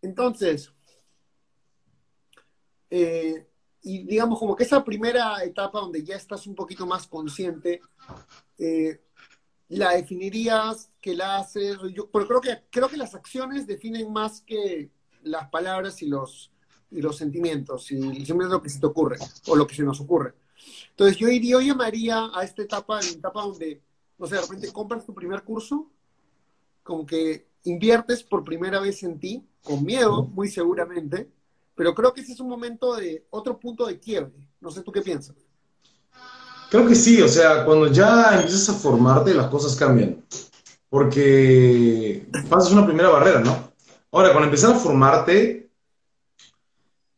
Entonces, 0.00 0.72
eh, 2.90 3.46
y 3.82 4.04
digamos 4.04 4.38
como 4.38 4.54
que 4.54 4.64
esa 4.64 4.84
primera 4.84 5.42
etapa 5.42 5.80
donde 5.80 6.04
ya 6.04 6.16
estás 6.16 6.46
un 6.46 6.54
poquito 6.54 6.86
más 6.86 7.06
consciente, 7.06 7.80
eh, 8.58 9.00
la 9.70 9.92
definirías, 9.92 10.90
que 11.00 11.14
la 11.14 11.38
haces, 11.38 11.76
yo, 11.92 12.08
pero 12.10 12.26
creo 12.26 12.40
que, 12.40 12.62
creo 12.70 12.88
que 12.88 12.96
las 12.96 13.14
acciones 13.14 13.66
definen 13.66 14.12
más 14.12 14.40
que 14.40 14.90
las 15.22 15.48
palabras 15.50 16.00
y 16.02 16.08
los, 16.08 16.52
y 16.90 17.02
los 17.02 17.16
sentimientos, 17.16 17.90
y 17.90 18.00
simplemente 18.24 18.54
lo 18.54 18.62
que 18.62 18.70
se 18.70 18.80
te 18.80 18.86
ocurre, 18.86 19.18
o 19.48 19.56
lo 19.56 19.66
que 19.66 19.74
se 19.74 19.82
nos 19.82 20.00
ocurre. 20.00 20.34
Entonces 20.90 21.16
yo, 21.16 21.28
yo 21.28 21.60
llamaría 21.60 22.30
a 22.34 22.42
esta 22.42 22.62
etapa, 22.62 23.00
la 23.00 23.08
etapa 23.08 23.42
donde, 23.42 23.80
no 24.18 24.26
sé, 24.26 24.36
de 24.36 24.40
repente 24.40 24.72
compras 24.72 25.06
tu 25.06 25.14
primer 25.14 25.42
curso, 25.42 25.90
como 26.82 27.06
que 27.06 27.46
inviertes 27.64 28.22
por 28.22 28.44
primera 28.44 28.80
vez 28.80 29.02
en 29.02 29.18
ti, 29.18 29.46
con 29.62 29.84
miedo, 29.84 30.24
muy 30.24 30.48
seguramente, 30.48 31.30
pero 31.74 31.94
creo 31.94 32.12
que 32.12 32.22
ese 32.22 32.32
es 32.32 32.40
un 32.40 32.48
momento 32.48 32.96
de 32.96 33.26
otro 33.30 33.58
punto 33.58 33.86
de 33.86 34.00
quiebre. 34.00 34.32
No 34.60 34.70
sé 34.70 34.82
tú 34.82 34.90
qué 34.90 35.02
piensas. 35.02 35.36
Creo 36.70 36.86
que 36.86 36.94
sí, 36.94 37.22
o 37.22 37.28
sea, 37.28 37.64
cuando 37.64 37.86
ya 37.86 38.34
empiezas 38.34 38.68
a 38.68 38.74
formarte, 38.74 39.32
las 39.32 39.48
cosas 39.48 39.76
cambian. 39.76 40.24
Porque 40.90 42.26
pasas 42.48 42.72
una 42.72 42.84
primera 42.84 43.10
barrera, 43.10 43.40
¿no? 43.40 43.72
Ahora, 44.10 44.30
cuando 44.30 44.44
empiezas 44.44 44.72
a 44.72 44.78
formarte, 44.78 45.70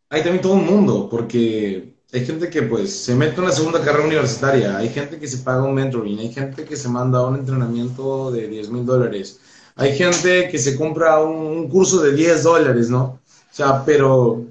hay 0.09 0.23
también 0.23 0.42
todo 0.42 0.54
un 0.54 0.66
mundo, 0.66 1.09
porque 1.09 1.89
hay 2.12 2.26
gente 2.26 2.50
que 2.50 2.62
pues 2.62 2.94
se 3.04 3.14
mete 3.14 3.40
una 3.40 3.52
segunda 3.52 3.82
carrera 3.82 4.06
universitaria, 4.06 4.76
hay 4.76 4.88
gente 4.88 5.18
que 5.18 5.28
se 5.28 5.38
paga 5.38 5.62
un 5.62 5.74
mentoring, 5.74 6.18
hay 6.18 6.32
gente 6.32 6.64
que 6.64 6.76
se 6.76 6.88
manda 6.88 7.24
un 7.24 7.36
entrenamiento 7.36 8.30
de 8.30 8.48
10 8.48 8.70
mil 8.70 8.84
dólares, 8.84 9.40
hay 9.76 9.96
gente 9.96 10.48
que 10.48 10.58
se 10.58 10.76
compra 10.76 11.20
un, 11.20 11.36
un 11.36 11.68
curso 11.68 12.00
de 12.02 12.12
10 12.12 12.42
dólares, 12.42 12.90
¿no? 12.90 13.02
O 13.02 13.52
sea, 13.52 13.84
pero 13.84 14.44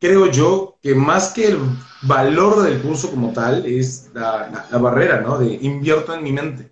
creo 0.00 0.30
yo 0.30 0.76
que 0.82 0.94
más 0.94 1.28
que 1.28 1.48
el 1.48 1.58
valor 2.02 2.62
del 2.62 2.80
curso 2.82 3.10
como 3.10 3.32
tal 3.32 3.64
es 3.66 4.10
la, 4.12 4.66
barrera, 4.78 5.20
¿no? 5.20 5.38
De 5.38 5.54
invierto 5.62 6.14
en 6.14 6.22
mi 6.22 6.32
mente. 6.32 6.70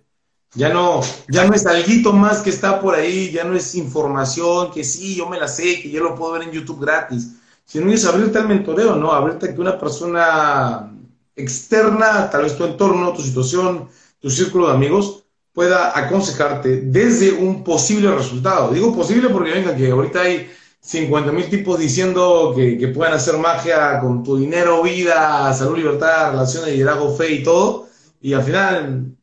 Ya 0.53 0.69
no, 0.69 1.01
ya 1.29 1.45
no 1.45 1.55
es 1.55 1.65
algo 1.65 2.13
más 2.13 2.41
que 2.41 2.51
está 2.51 2.79
por 2.79 2.93
ahí, 2.93 3.31
ya 3.31 3.43
no 3.43 3.55
es 3.55 3.73
información 3.73 4.71
que 4.71 4.83
sí, 4.83 5.15
yo 5.15 5.27
me 5.27 5.39
la 5.39 5.47
sé, 5.47 5.81
que 5.81 5.89
yo 5.89 6.03
lo 6.03 6.13
puedo 6.13 6.33
ver 6.33 6.43
en 6.43 6.51
YouTube 6.51 6.81
gratis, 6.81 7.32
sino 7.65 7.91
es 7.91 8.05
abrirte 8.05 8.39
al 8.39 8.47
mentoreo, 8.47 8.95
¿no? 8.95 9.11
Abrirte 9.11 9.49
a 9.49 9.55
que 9.55 9.61
una 9.61 9.77
persona 9.79 10.91
externa, 11.35 12.29
tal 12.29 12.43
vez 12.43 12.57
tu 12.57 12.63
entorno, 12.65 13.13
tu 13.13 13.21
situación, 13.21 13.89
tu 14.19 14.29
círculo 14.29 14.67
de 14.67 14.73
amigos, 14.73 15.23
pueda 15.53 15.97
aconsejarte 15.97 16.81
desde 16.81 17.31
un 17.33 17.63
posible 17.63 18.11
resultado. 18.11 18.73
Digo 18.73 18.95
posible 18.95 19.29
porque 19.29 19.51
venga, 19.51 19.75
que 19.75 19.91
ahorita 19.91 20.21
hay 20.21 20.49
50 20.81 21.31
mil 21.31 21.49
tipos 21.49 21.79
diciendo 21.79 22.53
que, 22.55 22.77
que 22.77 22.87
pueden 22.89 23.13
hacer 23.13 23.37
magia 23.37 23.99
con 23.99 24.23
tu 24.23 24.37
dinero, 24.37 24.83
vida, 24.83 25.53
salud, 25.53 25.77
libertad, 25.77 26.31
relaciones, 26.31 26.73
liderazgo, 26.73 27.15
fe 27.15 27.31
y 27.33 27.43
todo. 27.43 27.87
Y 28.21 28.33
al 28.33 28.43
final, 28.43 29.15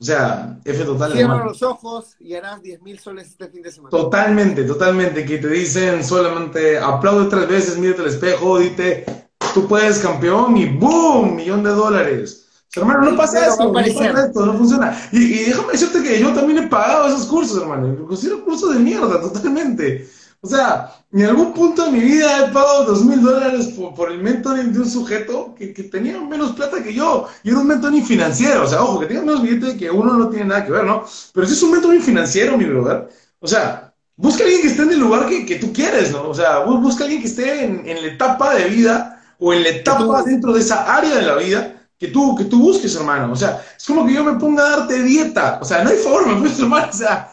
o 0.00 0.04
sea, 0.04 0.58
F 0.64 0.84
total. 0.84 1.12
Cierra 1.12 1.44
los 1.44 1.62
ojos 1.62 2.16
y 2.20 2.34
harás 2.34 2.62
10 2.62 2.80
mil 2.80 2.98
soles 2.98 3.28
este 3.28 3.48
fin 3.48 3.62
de 3.62 3.70
semana. 3.70 3.90
Totalmente, 3.90 4.64
totalmente. 4.64 5.26
Que 5.26 5.36
te 5.36 5.48
dicen 5.48 6.02
solamente 6.02 6.78
aplaude 6.78 7.28
tres 7.28 7.46
veces, 7.46 7.76
mírate 7.76 8.00
al 8.00 8.08
espejo, 8.08 8.58
dite, 8.58 9.04
tú 9.52 9.68
puedes 9.68 9.98
campeón 9.98 10.56
y 10.56 10.66
¡boom! 10.66 11.36
Millón 11.36 11.62
de 11.62 11.70
dólares. 11.70 12.46
Hermano, 12.74 13.10
no 13.10 13.16
pasa 13.16 13.46
eso, 13.46 13.64
no 13.64 13.72
pasa 13.72 14.24
esto, 14.24 14.46
no 14.46 14.54
funciona. 14.54 14.96
Y, 15.12 15.18
y, 15.18 15.44
déjame 15.46 15.72
decirte 15.72 16.02
que 16.02 16.18
yo 16.18 16.32
también 16.32 16.64
he 16.64 16.68
pagado 16.68 17.08
esos 17.08 17.26
cursos, 17.26 17.60
hermano. 17.60 18.06
Considero 18.06 18.42
cursos 18.44 18.72
de 18.72 18.80
mierda, 18.80 19.20
totalmente. 19.20 20.08
O 20.42 20.48
sea, 20.48 20.90
en 21.12 21.26
algún 21.26 21.52
punto 21.52 21.84
de 21.84 21.90
mi 21.90 22.00
vida 22.00 22.46
he 22.46 22.50
pagado 22.50 22.84
dos 22.84 23.04
mil 23.04 23.20
dólares 23.20 23.74
por, 23.94 24.10
el 24.10 24.22
mentoring 24.22 24.72
de 24.72 24.78
un 24.80 24.88
sujeto 24.88 25.54
que, 25.54 25.66
tenía 25.66 26.18
menos 26.18 26.52
plata 26.52 26.82
que 26.82 26.94
yo 26.94 27.28
y 27.42 27.50
era 27.50 27.58
un 27.58 27.66
mentoring 27.66 28.04
financiero. 28.04 28.64
O 28.64 28.66
sea, 28.66 28.82
ojo, 28.82 29.00
que 29.00 29.06
tenga 29.06 29.20
menos 29.20 29.42
billete 29.42 29.76
que 29.76 29.90
uno 29.90 30.14
no 30.14 30.30
tiene 30.30 30.46
nada 30.46 30.64
que 30.64 30.72
ver, 30.72 30.84
¿no? 30.84 31.04
Pero 31.34 31.46
si 31.46 31.52
es 31.52 31.62
un 31.62 31.72
mentoring 31.72 32.00
financiero, 32.00 32.56
mi 32.56 32.64
brother, 32.64 33.10
o 33.38 33.46
sea, 33.46 33.92
busca 34.16 34.42
a 34.42 34.46
alguien 34.46 34.62
que 34.62 34.68
esté 34.68 34.82
en 34.82 34.92
el 34.92 35.00
lugar 35.00 35.28
que, 35.28 35.56
tú 35.56 35.72
quieres, 35.74 36.10
¿no? 36.10 36.28
O 36.28 36.34
sea, 36.34 36.60
busca 36.60 37.02
a 37.02 37.06
alguien 37.06 37.20
que 37.20 37.28
esté 37.28 37.64
en, 37.64 37.84
la 37.84 38.08
etapa 38.08 38.54
de 38.54 38.64
vida 38.64 39.22
o 39.38 39.52
en 39.52 39.62
la 39.62 39.68
etapa 39.70 40.22
dentro 40.22 40.54
de 40.54 40.60
esa 40.60 40.94
área 40.96 41.16
de 41.16 41.22
la 41.22 41.34
vida 41.36 41.86
que 41.98 42.08
tú, 42.08 42.34
que 42.34 42.44
tú 42.44 42.60
busques, 42.60 42.94
hermano. 42.96 43.30
O 43.30 43.36
sea, 43.36 43.62
es 43.76 43.84
como 43.84 44.06
que 44.06 44.14
yo 44.14 44.24
me 44.24 44.38
ponga 44.38 44.64
a 44.64 44.76
darte 44.78 45.02
dieta. 45.02 45.58
O 45.60 45.66
sea, 45.66 45.84
no 45.84 45.90
hay 45.90 45.98
forma, 45.98 46.38
pues, 46.40 46.58
hermano. 46.58 46.88
O 46.90 46.96
sea, 46.96 47.30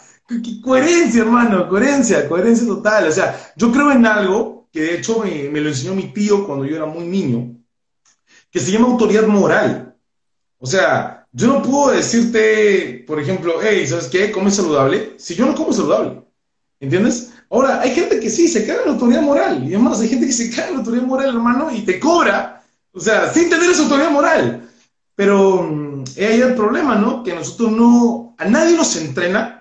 coherencia, 0.61 1.21
hermano, 1.21 1.69
coherencia, 1.69 2.27
coherencia 2.27 2.67
total. 2.67 3.07
O 3.07 3.11
sea, 3.11 3.53
yo 3.55 3.71
creo 3.71 3.91
en 3.91 4.05
algo 4.05 4.67
que 4.71 4.81
de 4.81 4.95
hecho 4.97 5.19
me, 5.19 5.59
lo 5.59 5.69
enseñó 5.69 5.95
mi 5.95 6.11
tío 6.11 6.45
cuando 6.45 6.65
yo 6.65 6.75
era 6.75 6.85
muy 6.85 7.05
niño, 7.05 7.55
que 8.51 8.59
se 8.59 8.71
llama 8.71 8.87
autoridad 8.87 9.27
moral. 9.27 9.95
O 10.59 10.65
sea, 10.65 11.25
yo 11.31 11.47
no 11.47 11.61
puedo 11.61 11.91
decirte, 11.91 13.03
por 13.07 13.19
ejemplo, 13.19 13.55
hey, 13.61 13.87
¿sabes 13.87 14.07
qué? 14.07 14.31
¿Comes 14.31 14.55
saludable? 14.55 15.15
Si 15.17 15.35
yo 15.35 15.45
no 15.45 15.55
como 15.55 15.71
saludable. 15.71 16.21
¿Entiendes? 16.79 17.33
Ahora, 17.49 17.81
hay 17.81 17.91
gente 17.91 18.19
que 18.19 18.29
sí, 18.29 18.47
se 18.47 18.65
cae 18.65 18.77
en 18.77 18.85
la 18.85 18.91
autoridad 18.91 19.21
moral. 19.21 19.63
Y 19.63 19.73
además, 19.73 19.99
hay 19.99 20.09
gente 20.09 20.27
que 20.27 20.33
se 20.33 20.51
cae 20.51 20.67
en 20.67 20.73
la 20.73 20.79
autoridad 20.79 21.03
moral, 21.03 21.29
hermano, 21.29 21.71
y 21.71 21.81
te 21.81 21.99
cobra. 21.99 22.63
O 22.91 22.99
sea, 22.99 23.31
sin 23.33 23.49
tener 23.49 23.69
esa 23.69 23.83
autoridad 23.83 24.11
moral. 24.11 24.69
Pero 25.15 25.63
mm, 25.63 26.03
ahí 26.17 26.41
el 26.41 26.55
problema, 26.55 26.95
¿no? 26.95 27.23
Que 27.23 27.33
nosotros 27.33 27.71
no, 27.71 28.35
a 28.37 28.45
nadie 28.45 28.75
nos 28.75 28.95
entrena 28.97 29.56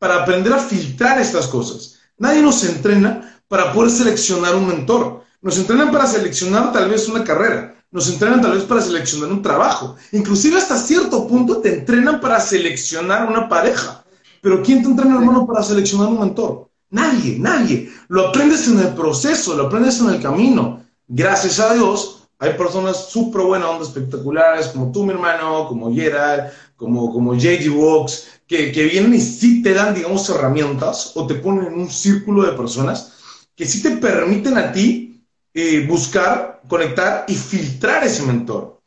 para 0.00 0.22
aprender 0.22 0.52
a 0.52 0.58
filtrar 0.58 1.20
estas 1.20 1.46
cosas. 1.46 2.00
Nadie 2.18 2.42
nos 2.42 2.64
entrena 2.64 3.40
para 3.46 3.72
poder 3.72 3.90
seleccionar 3.90 4.56
un 4.56 4.66
mentor. 4.66 5.22
Nos 5.42 5.58
entrenan 5.58 5.92
para 5.92 6.06
seleccionar 6.06 6.72
tal 6.72 6.88
vez 6.88 7.06
una 7.06 7.22
carrera. 7.22 7.76
Nos 7.92 8.08
entrenan 8.08 8.40
tal 8.40 8.52
vez 8.52 8.64
para 8.64 8.80
seleccionar 8.80 9.30
un 9.30 9.42
trabajo. 9.42 9.96
Inclusive 10.12 10.56
hasta 10.56 10.78
cierto 10.78 11.28
punto 11.28 11.58
te 11.58 11.74
entrenan 11.78 12.18
para 12.18 12.40
seleccionar 12.40 13.28
una 13.28 13.48
pareja. 13.48 14.02
Pero 14.40 14.62
¿quién 14.62 14.82
te 14.82 14.88
entrena, 14.88 15.16
hermano, 15.16 15.46
para 15.46 15.62
seleccionar 15.62 16.08
un 16.08 16.20
mentor? 16.20 16.70
Nadie, 16.88 17.38
nadie. 17.38 17.92
Lo 18.08 18.28
aprendes 18.28 18.66
en 18.68 18.78
el 18.80 18.94
proceso, 18.94 19.54
lo 19.54 19.66
aprendes 19.66 20.00
en 20.00 20.10
el 20.10 20.22
camino. 20.22 20.82
Gracias 21.08 21.60
a 21.60 21.74
Dios, 21.74 22.28
hay 22.38 22.54
personas 22.54 23.10
súper 23.10 23.42
buenas, 23.42 23.68
ondas 23.68 23.88
espectaculares, 23.88 24.68
como 24.68 24.90
tú, 24.90 25.04
mi 25.04 25.12
hermano, 25.12 25.68
como 25.68 25.92
Gerald, 25.92 26.52
como, 26.76 27.12
como 27.12 27.34
JG 27.34 27.70
Walks, 27.70 28.39
que, 28.50 28.84
vienen 28.84 29.14
y 29.14 29.20
sí 29.20 29.62
te 29.62 29.72
dan, 29.72 29.94
digamos, 29.94 30.28
herramientas 30.28 31.12
o 31.14 31.24
te 31.24 31.36
ponen 31.36 31.66
en 31.66 31.74
un 31.74 31.88
círculo 31.88 32.42
de 32.42 32.56
personas 32.56 33.46
que 33.54 33.64
sí 33.64 33.80
te 33.80 33.96
permiten 33.98 34.58
a 34.58 34.72
ti 34.72 35.24
eh, 35.54 35.86
buscar, 35.86 36.60
conectar 36.68 37.26
y 37.28 37.34
filtrar 37.36 38.02
ese 38.02 38.24
mentor. 38.24 38.80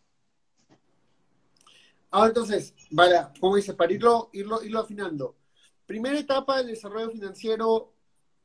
Ahora 2.11 2.27
entonces, 2.27 2.73
vale, 2.91 3.15
como 3.39 3.55
dice, 3.55 3.73
para 3.73 3.93
irlo, 3.93 4.29
irlo, 4.33 4.61
irlo 4.61 4.81
afinando. 4.81 5.37
Primera 5.85 6.19
etapa 6.19 6.57
del 6.57 6.67
desarrollo 6.67 7.11
financiero, 7.11 7.93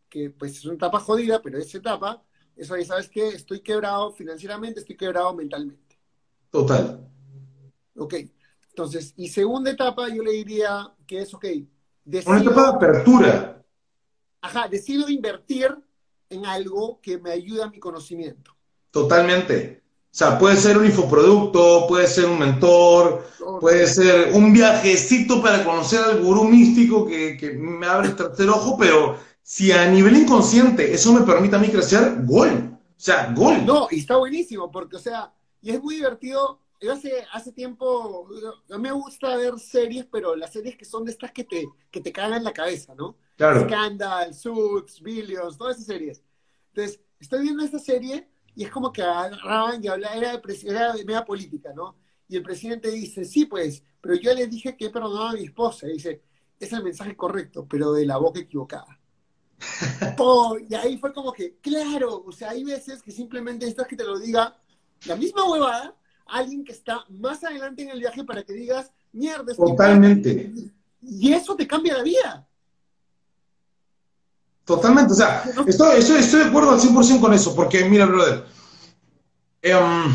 que 0.08 0.30
pues 0.30 0.58
es 0.58 0.64
una 0.66 0.74
etapa 0.74 1.00
jodida, 1.00 1.42
pero 1.42 1.58
esa 1.58 1.78
etapa, 1.78 2.22
eso 2.54 2.76
ya 2.76 2.84
sabes 2.84 3.08
que 3.08 3.30
estoy 3.30 3.58
quebrado 3.58 4.12
financieramente, 4.12 4.80
estoy 4.80 4.96
quebrado 4.96 5.34
mentalmente. 5.34 5.98
Total. 6.50 7.10
Ok. 7.96 8.14
Entonces, 8.78 9.12
y 9.16 9.26
segunda 9.26 9.72
etapa, 9.72 10.08
yo 10.08 10.22
le 10.22 10.30
diría 10.30 10.88
que 11.04 11.22
es, 11.22 11.34
ok, 11.34 11.46
decido, 12.04 12.30
Una 12.30 12.42
etapa 12.42 12.62
de 12.62 12.68
apertura. 12.68 13.64
Ajá, 14.40 14.68
decido 14.68 15.08
invertir 15.08 15.76
en 16.30 16.46
algo 16.46 17.00
que 17.02 17.18
me 17.18 17.32
ayude 17.32 17.64
a 17.64 17.68
mi 17.68 17.80
conocimiento. 17.80 18.52
Totalmente. 18.92 19.82
O 20.04 20.06
sea, 20.12 20.38
puede 20.38 20.56
ser 20.56 20.78
un 20.78 20.86
infoproducto, 20.86 21.88
puede 21.88 22.06
ser 22.06 22.26
un 22.26 22.38
mentor, 22.38 23.26
puede 23.60 23.88
ser 23.88 24.32
un 24.32 24.52
viajecito 24.52 25.42
para 25.42 25.64
conocer 25.64 25.98
al 25.98 26.22
gurú 26.22 26.44
místico 26.44 27.04
que, 27.04 27.36
que, 27.36 27.54
me 27.54 27.84
abre 27.84 28.10
el 28.10 28.16
tercer 28.16 28.48
ojo, 28.48 28.78
pero 28.78 29.16
si 29.42 29.72
a 29.72 29.90
nivel 29.90 30.18
inconsciente 30.18 30.94
eso 30.94 31.12
me 31.12 31.22
permite 31.22 31.56
a 31.56 31.58
mí 31.58 31.68
crecer, 31.68 32.24
gol. 32.24 32.78
O 32.96 33.00
sea, 33.00 33.32
gol. 33.34 33.66
No, 33.66 33.88
y 33.90 33.98
está 33.98 34.18
buenísimo, 34.18 34.70
porque, 34.70 34.94
o 34.94 35.00
sea, 35.00 35.32
y 35.60 35.70
es 35.70 35.82
muy 35.82 35.96
divertido 35.96 36.60
yo 36.80 36.92
hace, 36.92 37.26
hace 37.32 37.52
tiempo, 37.52 38.28
no 38.68 38.78
me 38.78 38.92
gusta 38.92 39.36
ver 39.36 39.58
series, 39.58 40.06
pero 40.06 40.36
las 40.36 40.52
series 40.52 40.76
que 40.76 40.84
son 40.84 41.04
de 41.04 41.12
estas 41.12 41.32
que 41.32 41.44
te, 41.44 41.68
que 41.90 42.00
te 42.00 42.12
cagan 42.12 42.44
la 42.44 42.52
cabeza, 42.52 42.94
¿no? 42.94 43.16
Claro. 43.36 43.64
Scandal, 43.64 44.34
Suits, 44.34 45.00
Billions, 45.00 45.58
todas 45.58 45.76
esas 45.76 45.86
series. 45.86 46.22
Entonces, 46.68 47.00
estoy 47.18 47.42
viendo 47.42 47.64
esta 47.64 47.78
serie 47.78 48.28
y 48.54 48.64
es 48.64 48.70
como 48.70 48.92
que 48.92 49.02
agarraban 49.02 49.82
y 49.82 49.88
hablaban, 49.88 50.18
era 50.18 50.36
de, 50.36 50.58
era 50.64 50.92
de 50.92 51.04
media 51.04 51.24
política, 51.24 51.72
¿no? 51.74 51.96
Y 52.28 52.36
el 52.36 52.42
presidente 52.42 52.90
dice, 52.90 53.24
sí, 53.24 53.46
pues, 53.46 53.82
pero 54.00 54.14
yo 54.14 54.34
le 54.34 54.46
dije 54.46 54.76
que 54.76 54.90
perdonaba 54.90 55.30
a 55.30 55.34
mi 55.34 55.44
esposa. 55.44 55.88
Y 55.88 55.94
dice, 55.94 56.22
es 56.60 56.72
el 56.72 56.84
mensaje 56.84 57.16
correcto, 57.16 57.66
pero 57.68 57.92
de 57.92 58.04
la 58.04 58.18
boca 58.18 58.40
equivocada. 58.40 59.00
y 60.68 60.74
ahí 60.74 60.98
fue 60.98 61.12
como 61.12 61.32
que, 61.32 61.56
claro, 61.56 62.22
o 62.24 62.32
sea, 62.32 62.50
hay 62.50 62.64
veces 62.64 63.02
que 63.02 63.10
simplemente 63.10 63.64
necesitas 63.64 63.88
que 63.88 63.96
te 63.96 64.04
lo 64.04 64.18
diga 64.18 64.56
la 65.06 65.16
misma 65.16 65.50
huevada, 65.50 65.96
alguien 66.28 66.64
que 66.64 66.72
está 66.72 67.04
más 67.08 67.42
adelante 67.42 67.82
en 67.82 67.90
el 67.90 68.00
viaje 68.00 68.24
para 68.24 68.42
que 68.42 68.52
digas, 68.52 68.90
mierda. 69.12 69.54
Totalmente. 69.54 70.52
Y 71.02 71.32
eso 71.32 71.56
te 71.56 71.66
cambia 71.66 71.96
la 71.96 72.02
vida. 72.02 72.48
Totalmente, 74.64 75.14
o 75.14 75.16
sea, 75.16 75.42
estoy, 75.66 75.96
estoy, 75.96 76.40
de 76.40 76.44
acuerdo 76.44 76.72
al 76.72 76.78
100% 76.78 77.20
con 77.20 77.32
eso, 77.32 77.56
porque 77.56 77.86
mira, 77.86 78.04
brother, 78.04 78.44
em, 79.62 80.14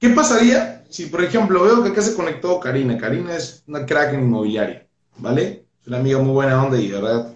¿qué 0.00 0.08
pasaría 0.08 0.84
si, 0.90 1.06
por 1.06 1.22
ejemplo, 1.22 1.62
veo 1.62 1.84
que 1.84 1.90
acá 1.90 2.02
se 2.02 2.16
conectó 2.16 2.58
Karina? 2.58 2.98
Karina 2.98 3.36
es 3.36 3.62
una 3.68 3.86
crack 3.86 4.14
en 4.14 4.22
inmobiliaria, 4.22 4.88
¿vale? 5.18 5.66
Es 5.80 5.86
una 5.86 5.98
amiga 5.98 6.18
muy 6.18 6.32
buena 6.32 6.60
onda 6.60 6.76
y, 6.76 6.90
¿verdad? 6.90 7.32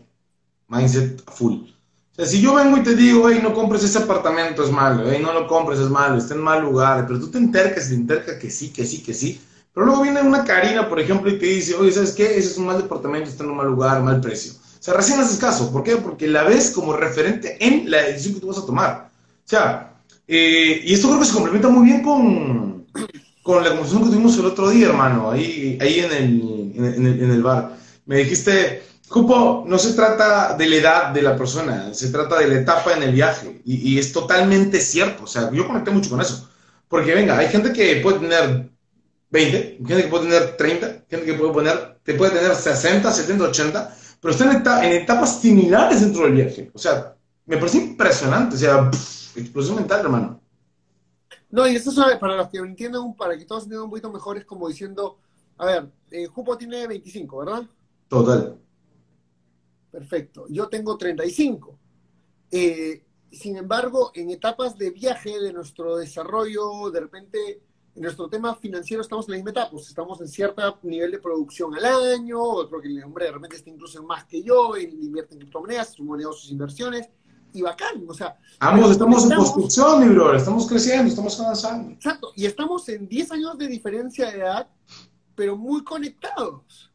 Mindset 0.67 1.23
full. 1.31 1.76
O 2.17 2.23
sea, 2.23 2.27
si 2.27 2.41
yo 2.41 2.55
vengo 2.55 2.79
y 2.79 2.83
te 2.83 2.95
digo, 2.95 3.29
hey, 3.29 3.41
no 3.43 3.53
compres 3.53 3.85
ese 3.85 3.99
apartamento, 3.99 4.65
es 4.65 4.71
malo, 4.71 5.05
hey, 5.07 5.21
no 5.23 5.35
lo 5.35 5.47
compres, 5.47 5.79
es 5.79 5.91
malo, 5.91 6.17
está 6.17 6.33
en 6.33 6.41
mal 6.41 6.63
lugar, 6.63 7.07
pero 7.07 7.21
tú 7.21 7.31
te 7.31 7.37
entercas, 7.37 7.89
te 7.89 7.95
entercas 7.95 8.37
que 8.37 8.51
sí, 8.51 8.71
que 8.71 8.87
sí, 8.87 9.03
que 9.03 9.13
sí, 9.13 9.39
pero 9.75 9.85
luego 9.85 10.05
viene 10.05 10.23
una 10.23 10.43
Karina, 10.43 10.89
por 10.89 10.99
ejemplo, 10.99 11.31
y 11.31 11.39
te 11.39 11.45
dice, 11.45 11.75
oye, 11.75 11.93
¿sabes 11.93 12.13
qué? 12.13 12.39
Ese 12.39 12.53
es 12.53 12.57
un 12.57 12.65
mal 12.65 12.79
departamento, 12.79 13.29
está 13.29 13.45
en 13.45 13.51
un 13.51 13.59
mal 13.59 13.67
lugar, 13.67 14.03
mal 14.03 14.23
precio. 14.23 14.55
O 14.55 14.83
sea, 14.83 14.95
recién 14.95 15.21
haces 15.21 15.37
caso. 15.37 15.71
¿Por 15.71 15.83
qué? 15.83 15.97
Porque 15.97 16.27
la 16.27 16.45
ves 16.45 16.71
como 16.71 16.95
referente 16.95 17.59
en 17.61 17.91
la 17.91 18.01
decisión 18.05 18.35
que 18.35 18.41
tú 18.41 18.47
vas 18.47 18.57
a 18.57 18.65
tomar. 18.65 19.11
O 19.45 19.49
sea, 19.49 19.93
eh, 20.27 20.81
y 20.83 20.95
esto 20.95 21.09
creo 21.09 21.21
que 21.21 21.27
se 21.27 21.35
complementa 21.35 21.69
muy 21.69 21.85
bien 21.85 22.03
con, 22.03 22.87
con 23.43 23.63
la 23.63 23.69
conversación 23.69 24.05
que 24.05 24.11
tuvimos 24.13 24.39
el 24.39 24.47
otro 24.47 24.71
día, 24.71 24.87
hermano, 24.87 25.31
ahí, 25.31 25.77
ahí 25.79 25.99
en, 26.01 26.13
el, 26.13 26.73
en, 26.75 27.07
el, 27.07 27.23
en 27.23 27.31
el 27.31 27.43
bar. 27.43 27.77
Me 28.07 28.17
dijiste, 28.17 28.83
Cupo, 29.09 29.65
no 29.67 29.79
se 29.79 29.93
trata 29.95 30.57
de 30.57 30.69
la 30.69 30.77
edad 30.77 31.11
de 31.11 31.23
la 31.23 31.37
persona, 31.37 31.95
se 31.95 32.11
trata 32.11 32.39
de 32.39 32.49
la 32.49 32.61
etapa 32.61 32.93
en 32.93 33.05
el 33.05 33.13
viaje. 33.13 33.63
Y, 33.65 33.93
y, 33.93 33.99
es 33.99 34.13
totalmente 34.13 34.81
cierto. 34.81 35.25
O 35.25 35.27
sea, 35.27 35.51
yo 35.53 35.67
conecté 35.67 35.91
mucho 35.91 36.11
con 36.11 36.21
eso. 36.21 36.49
Porque 36.89 37.15
venga, 37.15 37.39
hay 37.39 37.49
gente 37.49 37.73
que 37.73 37.97
puede 37.97 38.19
tener 38.19 38.69
20, 39.31 39.79
gente 39.87 40.03
que 40.03 40.09
puede 40.09 40.25
tener 40.25 40.57
30, 40.57 40.87
gente 41.09 41.27
que 41.27 41.35
puede 41.35 41.53
poner, 41.53 41.99
te 42.03 42.15
puede 42.15 42.33
tener 42.33 42.55
60, 42.55 43.13
70, 43.13 43.45
80, 43.45 43.97
pero 44.21 44.33
están 44.33 44.85
en, 44.85 44.93
etapas 44.93 45.41
similares 45.41 46.01
dentro 46.01 46.25
del 46.25 46.35
viaje. 46.35 46.71
O 46.73 46.79
sea, 46.79 47.17
me 47.45 47.57
parece 47.57 47.79
impresionante, 47.79 48.57
o 48.57 48.59
sea, 48.59 48.91
explosión 49.35 49.77
mental, 49.77 50.01
hermano. 50.01 50.41
No, 51.51 51.67
y 51.67 51.77
esto 51.77 51.91
es 51.91 52.19
para 52.19 52.37
los 52.37 52.49
que 52.49 52.59
entiendan, 52.59 53.15
para 53.15 53.37
que 53.37 53.45
todos 53.45 53.65
entiendan 53.65 53.85
un 53.85 53.91
poquito 53.91 54.13
mejor, 54.13 54.37
es 54.37 54.45
como 54.45 54.69
diciendo, 54.69 55.19
a 55.59 55.67
ver, 55.67 55.89
eh, 56.11 56.27
Jupo 56.27 56.57
tiene 56.57 56.87
25, 56.87 57.39
¿verdad? 57.39 57.63
Total. 58.09 58.57
Perfecto. 59.97 60.45
Yo 60.51 60.69
tengo 60.69 60.99
35. 60.99 61.79
Eh, 62.51 63.03
sin 63.33 63.57
embargo, 63.57 64.11
en 64.13 64.29
etapas 64.29 64.77
de 64.77 64.91
viaje 64.91 65.41
de 65.41 65.55
nuestro 65.55 65.97
desarrollo, 65.97 66.91
de 66.91 67.01
repente 67.01 67.63
en 67.95 68.03
nuestro 68.03 68.29
tema 68.29 68.55
financiero 68.57 69.01
estamos 69.01 69.27
en 69.27 69.31
la 69.31 69.37
misma 69.39 69.53
etapa, 69.53 69.71
pues 69.71 69.89
estamos 69.89 70.21
en 70.21 70.29
cierto 70.29 70.79
nivel 70.83 71.13
de 71.13 71.19
producción 71.19 71.75
al 71.75 71.87
año, 72.13 72.43
otro 72.43 72.79
que 72.79 72.89
el 72.89 73.03
hombre 73.05 73.25
de 73.25 73.33
repente 73.33 73.57
está 73.57 73.71
incluso 73.71 73.99
en 73.99 74.07
más 74.07 74.27
que 74.27 74.43
yo, 74.43 74.77
invierte 74.77 75.33
en 75.33 75.41
criptomonedas, 75.41 75.95
su 75.95 76.05
moneda 76.05 76.31
sus 76.31 76.51
inversiones, 76.51 77.09
y 77.55 77.63
bacán, 77.63 78.05
o 78.07 78.13
sea... 78.13 78.37
Ambos 78.59 78.91
estamos 78.91 79.25
en 79.25 79.35
construcción, 79.35 80.07
mi 80.07 80.15
bro, 80.15 80.37
estamos 80.37 80.69
creciendo, 80.69 81.09
estamos 81.09 81.41
avanzando. 81.41 81.93
Exacto, 81.93 82.33
y 82.37 82.45
estamos 82.45 82.87
en 82.91 83.09
10 83.09 83.33
años 83.33 83.57
de 83.57 83.67
diferencia 83.67 84.31
de 84.31 84.41
edad, 84.41 84.69
pero 85.35 85.57
muy 85.57 85.83
conectados. 85.83 86.93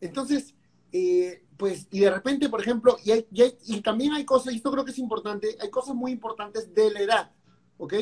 Entonces, 0.00 0.54
eh, 0.92 1.42
pues, 1.62 1.86
y 1.92 2.00
de 2.00 2.10
repente, 2.10 2.48
por 2.48 2.60
ejemplo, 2.60 2.96
y, 3.04 3.12
hay, 3.12 3.24
y, 3.30 3.76
y 3.76 3.80
también 3.82 4.14
hay 4.14 4.24
cosas, 4.24 4.52
y 4.52 4.56
esto 4.56 4.72
creo 4.72 4.84
que 4.84 4.90
es 4.90 4.98
importante, 4.98 5.56
hay 5.60 5.70
cosas 5.70 5.94
muy 5.94 6.10
importantes 6.10 6.74
de 6.74 6.90
la 6.90 7.00
edad, 7.02 7.30
¿ok? 7.78 7.94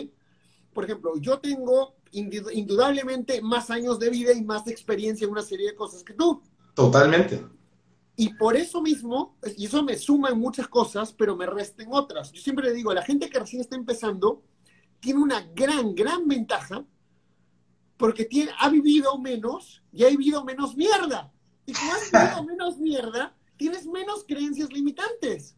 Por 0.73 0.85
ejemplo, 0.85 1.13
yo 1.19 1.41
tengo 1.41 1.97
indudablemente 2.11 3.43
más 3.43 3.69
años 3.71 3.99
de 3.99 4.09
vida 4.09 4.33
y 4.33 4.43
más 4.43 4.67
experiencia 4.67 5.27
en 5.27 5.33
una 5.33 5.43
serie 5.43 5.67
de 5.67 5.75
cosas 5.75 6.03
que 6.03 6.15
tú. 6.15 6.41
Totalmente. 6.73 7.45
Y 8.17 8.33
por 8.33 8.57
eso 8.57 8.81
mismo, 8.81 9.37
y 9.55 9.67
eso 9.67 9.83
me 9.83 9.99
suma 9.99 10.31
en 10.31 10.41
muchas 10.41 10.67
cosas, 10.67 11.13
pero 11.13 11.37
me 11.37 11.45
resta 11.45 11.83
en 11.83 11.91
otras. 11.93 12.33
Yo 12.33 12.41
siempre 12.41 12.65
le 12.67 12.73
digo, 12.73 12.95
la 12.95 13.03
gente 13.03 13.29
que 13.29 13.41
recién 13.41 13.61
está 13.61 13.77
empezando 13.77 14.43
tiene 15.01 15.21
una 15.21 15.47
gran, 15.55 15.95
gran 15.95 16.27
ventaja 16.27 16.83
porque 17.99 18.25
tiene, 18.25 18.53
ha 18.59 18.71
vivido 18.71 19.19
menos 19.19 19.83
y 19.93 20.05
ha 20.05 20.09
vivido 20.09 20.47
menos 20.47 20.79
mierda. 20.79 21.31
Y 21.67 21.75
como 21.75 21.93
has 21.93 22.11
vivido 22.11 22.45
menos 22.57 22.79
mierda, 22.79 23.37
tienes 23.61 23.85
menos 23.85 24.25
creencias 24.27 24.73
limitantes. 24.73 25.55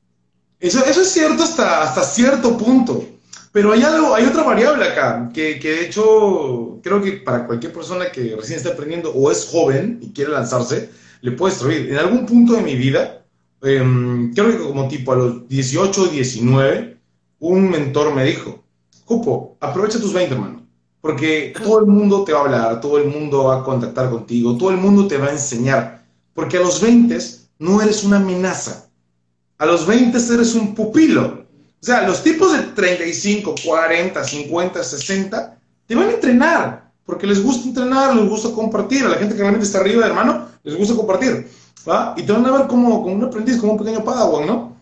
Eso, 0.59 0.85
eso 0.85 1.03
es 1.03 1.09
cierto 1.09 1.45
hasta, 1.45 1.85
hasta 1.85 2.03
cierto 2.03 2.59
punto. 2.59 3.07
Pero 3.53 3.71
hay 3.71 3.83
algo, 3.83 4.13
hay 4.13 4.25
otra 4.25 4.43
variable 4.43 4.85
acá, 4.85 5.31
que, 5.33 5.61
que, 5.61 5.71
de 5.71 5.87
hecho 5.87 6.81
creo 6.83 7.01
que 7.01 7.13
para 7.13 7.47
cualquier 7.47 7.73
persona 7.73 8.11
que 8.11 8.35
recién 8.35 8.59
está 8.59 8.71
aprendiendo 8.71 9.13
o 9.13 9.31
es 9.31 9.47
joven 9.47 10.01
y 10.03 10.13
quiere 10.13 10.33
lanzarse, 10.33 10.91
le 11.21 11.31
puede 11.31 11.55
servir. 11.55 11.91
En 11.91 11.99
algún 11.99 12.27
punto 12.27 12.55
de 12.55 12.63
mi 12.63 12.75
vida, 12.75 13.25
em, 13.63 14.35
creo 14.35 14.51
que 14.51 14.59
como 14.59 14.89
tipo 14.89 15.13
a 15.13 15.17
los 15.17 15.49
18 15.49 16.03
o 16.03 16.07
19, 16.07 16.97
un 17.39 17.71
mentor 17.71 18.13
me 18.15 18.25
dijo, 18.25 18.65
Cupo, 19.05 19.57
aprovecha 19.61 20.01
tus 20.01 20.13
20, 20.13 20.35
hermano, 20.35 20.67
porque 21.01 21.53
todo 21.63 21.79
el 21.79 21.87
mundo 21.87 22.25
te 22.25 22.33
va 22.33 22.41
a 22.41 22.43
hablar, 22.43 22.81
todo 22.81 22.99
el 22.99 23.09
mundo 23.09 23.45
va 23.45 23.61
a 23.61 23.65
contactar 23.65 24.11
contigo, 24.11 24.57
todo 24.57 24.71
el 24.71 24.79
mundo 24.79 25.07
te 25.07 25.19
va 25.19 25.27
a 25.27 25.33
enseñar, 25.33 26.05
porque 26.35 26.57
a 26.57 26.61
los 26.61 26.81
20 26.81 27.42
no 27.63 27.81
eres 27.81 28.05
una 28.05 28.17
amenaza, 28.17 28.89
a 29.59 29.67
los 29.67 29.87
20 29.87 30.19
eres 30.35 30.55
un 30.55 30.75
pupilo 30.75 31.43
o 31.83 31.85
sea, 31.85 32.07
los 32.07 32.23
tipos 32.23 32.53
de 32.53 32.63
35, 32.63 33.57
40, 33.65 34.23
50, 34.23 34.85
60 34.85 35.59
te 35.85 35.97
van 35.97 36.11
a 36.11 36.13
entrenar 36.13 36.93
porque 37.05 37.27
les 37.27 37.43
gusta 37.43 37.67
entrenar, 37.67 38.15
les 38.15 38.29
gusta 38.29 38.53
compartir. 38.53 39.05
A 39.05 39.09
la 39.09 39.17
gente 39.17 39.35
que 39.35 39.41
realmente 39.41 39.67
está 39.67 39.81
arriba, 39.81 40.07
hermano, 40.07 40.47
les 40.63 40.79
gusta 40.79 40.95
compartir. 40.95 41.51
¿va? 41.89 42.15
Y 42.17 42.23
te 42.23 42.31
van 42.31 42.47
a 42.47 42.53
ver 42.53 42.69
como, 42.69 43.03
como 43.03 43.17
un 43.17 43.25
aprendiz, 43.25 43.59
como 43.59 43.73
un 43.73 43.79
pequeño 43.79 44.05
padawan, 44.05 44.47
¿no? 44.47 44.77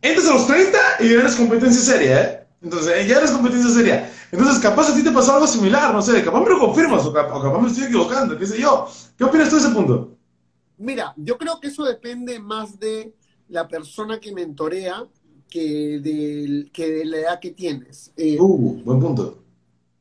Entras 0.00 0.28
a 0.28 0.34
los 0.34 0.46
30 0.46 0.78
y 1.00 1.12
eres 1.12 1.34
competencia 1.34 1.82
seria, 1.82 2.22
¿eh? 2.22 2.46
Entonces, 2.62 3.08
ya 3.08 3.16
eres 3.16 3.32
competencia 3.32 3.70
seria. 3.70 4.12
Entonces, 4.30 4.60
capaz 4.60 4.90
a 4.90 4.94
ti 4.94 5.02
te 5.02 5.10
pasó 5.10 5.34
algo 5.34 5.48
similar, 5.48 5.92
no 5.92 6.00
sé, 6.02 6.22
capaz 6.22 6.40
me 6.40 6.50
lo 6.50 6.60
confirmas 6.60 7.04
o 7.04 7.12
capaz 7.12 7.60
me 7.60 7.68
estoy 7.68 7.86
equivocando, 7.86 8.38
qué 8.38 8.46
sé 8.46 8.60
yo. 8.60 8.88
¿Qué 9.18 9.24
opinas 9.24 9.48
tú 9.48 9.56
de 9.56 9.62
ese 9.62 9.70
punto? 9.74 10.12
Mira, 10.82 11.14
yo 11.16 11.38
creo 11.38 11.60
que 11.60 11.68
eso 11.68 11.84
depende 11.84 12.40
más 12.40 12.78
de 12.80 13.14
la 13.48 13.68
persona 13.68 14.18
que 14.18 14.32
mentorea 14.32 15.06
que 15.48 16.00
de, 16.00 16.70
que 16.72 16.90
de 16.90 17.04
la 17.04 17.16
edad 17.18 17.40
que 17.40 17.52
tienes. 17.52 18.12
Eh, 18.16 18.36
uh, 18.40 18.82
buen 18.82 18.98
punto. 18.98 19.44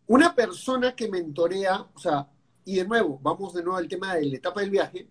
Una 0.08 0.34
persona 0.34 0.96
que 0.96 1.08
mentorea, 1.08 1.86
o 1.94 2.00
sea, 2.00 2.28
y 2.66 2.78
de 2.78 2.88
nuevo, 2.88 3.20
vamos 3.22 3.54
de 3.54 3.62
nuevo 3.62 3.78
al 3.78 3.88
tema 3.88 4.16
de 4.16 4.26
la 4.26 4.38
etapa 4.38 4.62
del 4.62 4.72
viaje. 4.72 5.08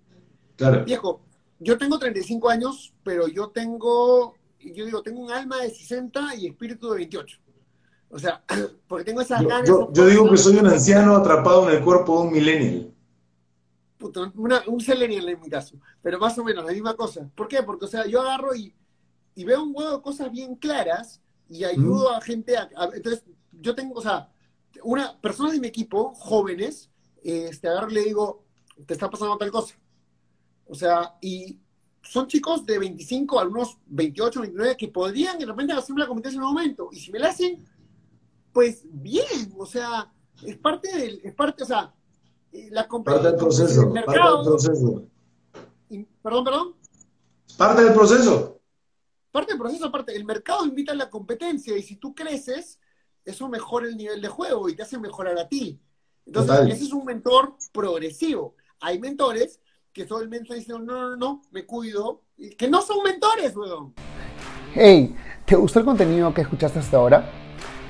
Claro. 0.56 0.84
Viejo, 0.84 1.20
yo 1.60 1.78
tengo 1.78 2.00
35 2.00 2.48
años, 2.48 2.92
pero 3.04 3.28
yo 3.28 3.50
tengo, 3.50 4.34
yo 4.58 4.84
digo, 4.84 5.02
tengo 5.02 5.20
un 5.20 5.30
alma 5.30 5.58
de 5.58 5.70
60 5.70 6.34
y 6.34 6.48
espíritu 6.48 6.90
de 6.90 6.96
28. 6.96 7.38
O 8.08 8.18
sea, 8.18 8.42
porque 8.88 9.04
tengo 9.04 9.20
esas 9.20 9.40
ganas. 9.42 9.68
Yo, 9.68 9.92
yo 9.92 10.06
digo 10.06 10.28
que 10.28 10.36
soy 10.36 10.56
un 10.56 10.66
anciano 10.66 11.14
atrapado 11.14 11.70
en 11.70 11.76
el 11.76 11.84
cuerpo 11.84 12.18
de 12.18 12.26
un 12.26 12.32
millennial. 12.32 12.94
Puto, 14.00 14.32
una, 14.34 14.62
un 14.66 14.78
millennial 14.78 15.28
en 15.28 15.40
mi 15.40 15.48
caso, 15.48 15.76
pero 16.02 16.18
más 16.18 16.36
o 16.38 16.42
menos 16.42 16.64
la 16.64 16.72
misma 16.72 16.94
cosa. 16.94 17.30
¿Por 17.36 17.46
qué? 17.46 17.62
Porque, 17.62 17.84
o 17.84 17.88
sea, 17.88 18.06
yo 18.06 18.20
agarro 18.20 18.54
y 18.54 18.74
y 19.34 19.44
veo 19.44 19.62
un 19.62 19.72
huevo 19.74 19.96
de 19.96 20.02
cosas 20.02 20.30
bien 20.30 20.54
claras 20.56 21.20
y 21.48 21.64
ayudo 21.64 22.12
a 22.12 22.20
gente 22.20 22.56
a, 22.56 22.68
Entonces, 22.94 23.24
yo 23.52 23.74
tengo, 23.74 23.94
o 23.94 24.02
sea, 24.02 24.30
una 24.82 25.18
persona 25.20 25.52
de 25.52 25.60
mi 25.60 25.66
equipo, 25.66 26.14
jóvenes, 26.14 26.90
este, 27.22 27.68
agarro 27.68 27.90
y 27.90 27.94
le 27.94 28.04
digo, 28.04 28.44
te 28.86 28.94
está 28.94 29.10
pasando 29.10 29.36
tal 29.36 29.50
cosa. 29.50 29.76
O 30.66 30.74
sea, 30.74 31.16
y 31.20 31.58
son 32.02 32.26
chicos 32.28 32.64
de 32.64 32.78
25, 32.78 33.40
algunos 33.40 33.78
28, 33.86 34.40
29, 34.40 34.76
que 34.76 34.88
podrían 34.88 35.38
de 35.38 35.46
repente 35.46 35.72
hacer 35.72 35.94
una 35.94 36.06
competencia 36.06 36.38
en 36.38 36.44
un 36.44 36.52
momento. 36.52 36.88
Y 36.92 37.00
si 37.00 37.10
me 37.10 37.18
la 37.18 37.30
hacen, 37.30 37.64
pues 38.52 38.82
bien, 38.84 39.54
o 39.58 39.66
sea, 39.66 40.12
es 40.44 40.56
parte 40.56 40.96
del, 40.96 41.20
es 41.24 41.34
parte, 41.34 41.62
o 41.62 41.66
sea, 41.66 41.94
la 42.70 42.88
competencia. 42.88 43.30
Parte 43.30 43.36
del 43.36 43.46
proceso, 43.46 43.92
parte 43.92 44.12
del 44.12 44.44
proceso. 44.44 45.04
perdón, 46.22 46.44
perdón. 46.44 46.74
Parte 47.56 47.84
del 47.84 47.92
proceso 47.92 48.60
parte 49.30 49.52
del 49.52 49.60
proceso, 49.60 49.86
aparte, 49.86 50.14
el 50.14 50.24
mercado 50.24 50.64
invita 50.64 50.92
a 50.92 50.96
la 50.96 51.10
competencia 51.10 51.76
y 51.76 51.82
si 51.82 51.96
tú 51.96 52.14
creces, 52.14 52.78
eso 53.24 53.48
mejora 53.48 53.86
el 53.86 53.96
nivel 53.96 54.20
de 54.20 54.28
juego 54.28 54.68
y 54.68 54.76
te 54.76 54.82
hace 54.82 54.98
mejorar 54.98 55.38
a 55.38 55.48
ti. 55.48 55.80
Entonces, 56.26 56.60
ese 56.68 56.84
es 56.84 56.92
un 56.92 57.04
mentor 57.04 57.56
progresivo. 57.72 58.54
Hay 58.80 58.98
mentores 58.98 59.60
que 59.92 60.06
solamente 60.06 60.54
dicen, 60.54 60.84
no, 60.84 61.10
no, 61.10 61.16
no, 61.16 61.42
me 61.50 61.66
cuido, 61.66 62.22
que 62.56 62.68
no 62.68 62.82
son 62.82 63.02
mentores, 63.02 63.56
weón. 63.56 63.94
Hey, 64.74 65.14
¿te 65.44 65.56
gustó 65.56 65.80
el 65.80 65.84
contenido 65.84 66.32
que 66.32 66.42
escuchaste 66.42 66.78
hasta 66.78 66.96
ahora? 66.96 67.30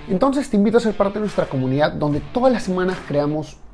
Entonces 0.08 0.48
te 0.48 0.56
invito 0.56 0.78
a 0.78 0.80
ser 0.80 0.96
parte 0.96 1.14
de 1.14 1.20
nuestra 1.20 1.48
comunidad 1.48 1.92
donde 1.92 2.20
todas 2.32 2.52
las 2.52 2.64
semanas 2.64 2.98
creamos 3.06 3.58